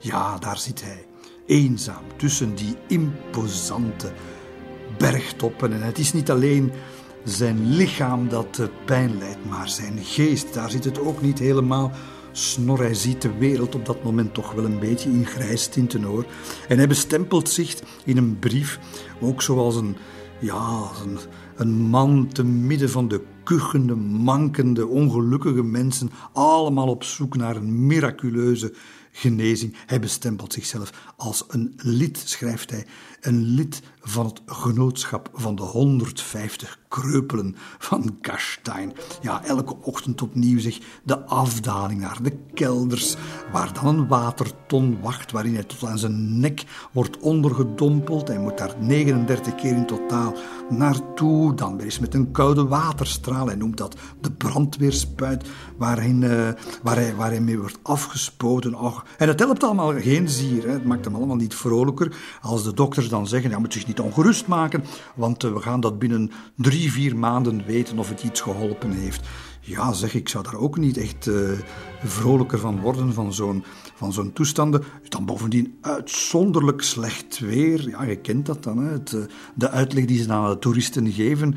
[0.01, 1.07] Ja, daar zit hij.
[1.47, 4.13] Eenzaam tussen die imposante
[4.99, 5.73] bergtoppen.
[5.73, 6.73] En het is niet alleen
[7.25, 10.55] zijn lichaam dat pijn leidt, maar zijn geest.
[10.55, 11.93] Daar zit het ook niet helemaal
[12.33, 12.79] snor.
[12.79, 16.25] Hij ziet de wereld op dat moment toch wel een beetje in grijs tinten hoor.
[16.69, 17.75] En hij bestempelt zich
[18.05, 18.79] in een brief
[19.21, 19.97] ook zoals een,
[20.39, 21.19] ja, een,
[21.57, 27.87] een man te midden van de kuchende, mankende, ongelukkige mensen, allemaal op zoek naar een
[27.87, 28.75] miraculeuze
[29.13, 29.77] genezing.
[29.87, 32.87] Hij bestempelt zichzelf als een lid, schrijft hij,
[33.25, 38.93] een lid van het genootschap van de 150 kreupelen van Gastein.
[39.23, 43.17] Ja, elke ochtend opnieuw zich de afdaling naar de kelders,
[43.53, 48.29] waar dan een waterton wacht, waarin hij tot aan zijn nek wordt ondergedompeld.
[48.29, 50.35] Hij moet daar 39 keer in totaal
[50.71, 53.47] naartoe, dan weer eens met een koude waterstraal.
[53.47, 56.49] Hij noemt dat de brandweerspuit, waarin, uh,
[56.83, 58.75] waar, hij, waar mee wordt afgespoten.
[58.75, 60.73] Och, en het helpt allemaal geen zier, hè.
[60.73, 64.01] het maakt hem allemaal niet vrolijker als de dokters dan zeggen, ja, moet zich niet
[64.01, 64.85] ongerust maken,
[65.15, 69.27] want uh, we gaan dat binnen drie, vier maanden weten of het iets geholpen heeft.
[69.61, 71.51] Ja, zeg, ik zou daar ook niet echt uh,
[72.03, 73.65] vrolijker van worden, van zo'n,
[73.95, 74.83] van zo'n toestanden.
[75.09, 77.89] Dan bovendien uitzonderlijk slecht weer.
[77.89, 78.79] Ja, je kent dat dan.
[78.79, 78.93] Hè.
[78.93, 79.25] Uh,
[79.55, 81.57] de uitleg die ze aan de toeristen geven,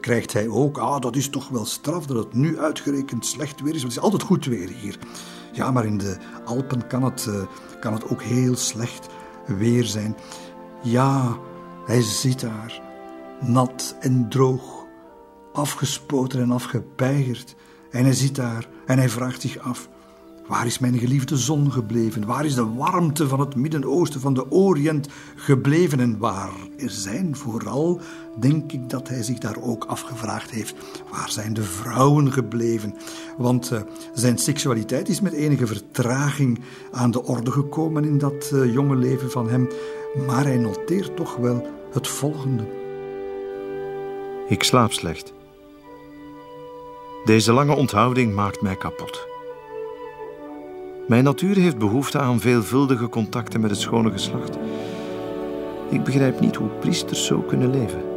[0.00, 0.78] krijgt hij ook.
[0.78, 3.82] Ah, dat is toch wel straf dat het nu uitgerekend slecht weer is.
[3.82, 4.98] Het is altijd goed weer hier.
[5.52, 7.28] Ja, maar in de Alpen kan het,
[7.80, 9.08] kan het ook heel slecht
[9.46, 10.16] weer zijn.
[10.82, 11.38] Ja,
[11.86, 12.80] hij zit daar,
[13.40, 14.84] nat en droog,
[15.52, 17.54] afgespoten en afgepeigerd.
[17.90, 19.88] En hij zit daar en hij vraagt zich af:
[20.50, 22.26] waar is mijn geliefde zon gebleven?
[22.26, 26.00] Waar is de warmte van het Midden-Oosten, van de Oriënt gebleven?
[26.00, 28.00] En waar zijn vooral,
[28.40, 30.74] denk ik dat hij zich daar ook afgevraagd heeft,
[31.10, 32.94] waar zijn de vrouwen gebleven?
[33.38, 33.80] Want uh,
[34.14, 36.60] zijn seksualiteit is met enige vertraging
[36.92, 39.68] aan de orde gekomen in dat uh, jonge leven van hem.
[40.14, 42.64] Maar hij noteert toch wel het volgende.
[44.48, 45.32] Ik slaap slecht.
[47.24, 49.28] Deze lange onthouding maakt mij kapot.
[51.08, 54.58] Mijn natuur heeft behoefte aan veelvuldige contacten met het schone geslacht.
[55.88, 58.09] Ik begrijp niet hoe priesters zo kunnen leven.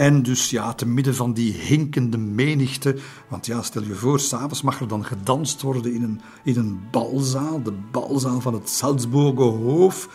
[0.00, 2.96] En dus ja, te midden van die hinkende menigte.
[3.28, 6.80] Want ja, stel je voor, s'avonds mag er dan gedanst worden in een, in een
[6.90, 7.62] balzaal.
[7.62, 10.08] De balzaal van het Salzburger Hof.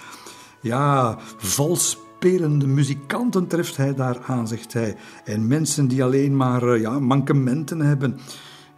[0.62, 4.96] Ja, vals spelende muzikanten treft hij daar aan, zegt hij.
[5.24, 8.20] En mensen die alleen maar eh, ja, mankementen hebben.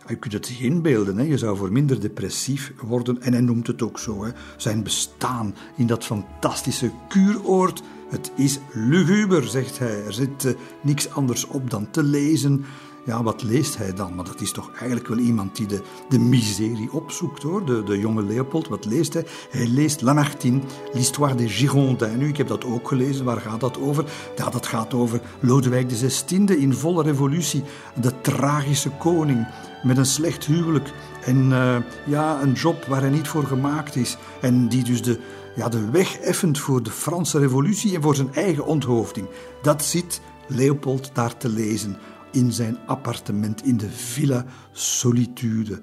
[0.07, 1.23] Je kunt het inbeelden, hè.
[1.23, 3.21] je zou voor minder depressief worden.
[3.21, 4.31] En hij noemt het ook zo, hè.
[4.57, 7.83] zijn bestaan in dat fantastische kuuroord.
[8.09, 10.05] Het is luguber, zegt hij.
[10.05, 12.65] Er zit uh, niks anders op dan te lezen.
[13.05, 14.15] Ja, wat leest hij dan?
[14.15, 17.65] Maar dat is toch eigenlijk wel iemand die de, de miserie opzoekt, hoor.
[17.65, 19.25] De, de jonge Leopold, wat leest hij?
[19.49, 20.59] Hij leest Lamartine,
[20.93, 22.15] l'histoire des Girondins.
[22.15, 23.25] Nu, ik heb dat ook gelezen.
[23.25, 24.05] Waar gaat dat over?
[24.35, 27.63] Ja, dat gaat over Lodewijk XVI in volle revolutie.
[28.01, 29.47] De tragische koning
[29.83, 30.91] met een slecht huwelijk.
[31.23, 31.75] En uh,
[32.05, 34.17] ja, een job waar hij niet voor gemaakt is.
[34.41, 35.19] En die dus de,
[35.57, 39.27] ja, de weg effent voor de Franse revolutie en voor zijn eigen onthoofding.
[39.61, 41.97] Dat zit Leopold daar te lezen
[42.31, 45.81] in zijn appartement in de Villa Solitude.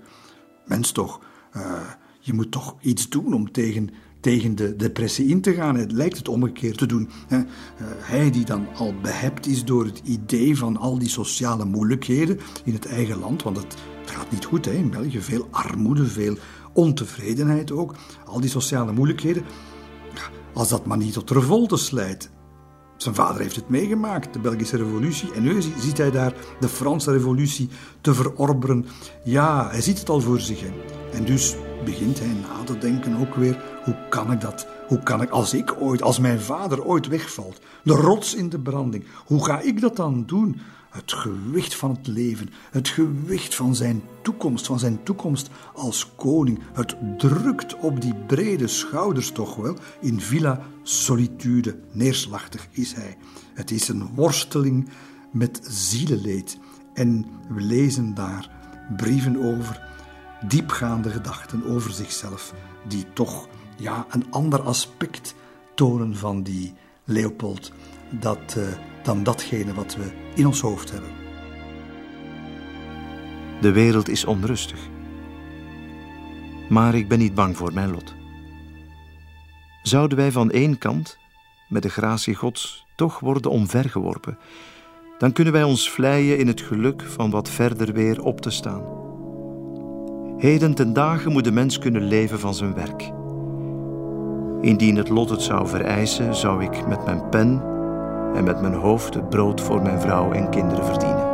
[0.65, 1.21] Mens toch,
[1.57, 1.81] uh,
[2.21, 3.91] je moet toch iets doen om tegen,
[4.21, 5.77] tegen de depressie in te gaan.
[5.77, 7.11] Het lijkt het omgekeerd te doen.
[7.29, 7.41] Eh,
[7.99, 12.73] hij die dan al behept is door het idee van al die sociale moeilijkheden in
[12.73, 13.75] het eigen land, want het,
[14.05, 15.21] gaat niet goed hè, in België.
[15.21, 16.37] Veel armoede, veel
[16.75, 17.95] ontevredenheid ook.
[18.27, 19.45] Al die sociale moeilijkheden.
[20.53, 22.31] Als dat maar niet tot revolte leidt.
[22.97, 25.33] Zijn vader heeft het meegemaakt, de Belgische revolutie.
[25.33, 27.69] En nu ziet hij daar de Franse revolutie
[28.01, 28.87] te verorberen.
[29.25, 30.63] Ja, hij ziet het al voor zich.
[31.13, 34.67] En dus begint hij na te denken ook weer: hoe kan ik dat?
[34.89, 38.59] Hoe kan ik, als ik ooit, als mijn vader ooit wegvalt, de rots in de
[38.59, 40.61] branding, hoe ga ik dat dan doen?
[40.95, 46.59] Het gewicht van het leven, het gewicht van zijn toekomst, van zijn toekomst als koning.
[46.73, 49.77] Het drukt op die brede schouders toch wel.
[50.01, 53.17] In Villa Solitude, neerslachtig is hij.
[53.55, 54.89] Het is een worsteling
[55.33, 56.59] met zielenleed.
[56.93, 58.51] En we lezen daar
[58.97, 59.83] brieven over,
[60.49, 62.55] diepgaande gedachten over zichzelf,
[62.89, 65.35] die toch ja, een ander aspect
[65.75, 67.73] tonen van die Leopold.
[68.21, 68.55] Dat.
[68.59, 68.65] Uh,
[69.05, 71.11] dan datgene wat we in ons hoofd hebben.
[73.61, 74.79] De wereld is onrustig.
[76.69, 78.15] Maar ik ben niet bang voor mijn lot.
[79.83, 81.19] Zouden wij van één kant,
[81.69, 84.39] met de gratie Gods, toch worden omvergeworpen,
[85.19, 88.83] dan kunnen wij ons vleien in het geluk van wat verder weer op te staan.
[90.39, 93.13] Heden ten dagen moet de mens kunnen leven van zijn werk.
[94.61, 97.74] Indien het lot het zou vereisen, zou ik met mijn pen
[98.35, 101.33] en met mijn hoofd het brood voor mijn vrouw en kinderen verdienen.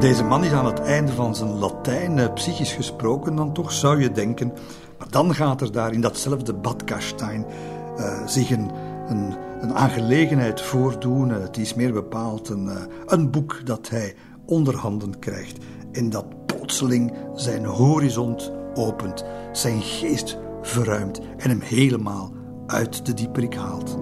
[0.00, 4.00] Deze man is aan het einde van zijn Latijn, eh, psychisch gesproken dan toch, zou
[4.00, 4.52] je denken.
[4.98, 7.46] Maar dan gaat er daar in datzelfde Badkastein
[7.98, 8.70] uh, zich een,
[9.08, 11.28] een, een, aangelegenheid voordoen.
[11.28, 12.72] Uh, het is meer bepaald een, uh,
[13.06, 14.14] een boek dat hij
[14.46, 15.64] onder handen krijgt.
[15.92, 22.32] En dat plotseling zijn horizont opent, zijn geest verruimt en hem helemaal
[22.66, 23.98] uit de dieperik haalt.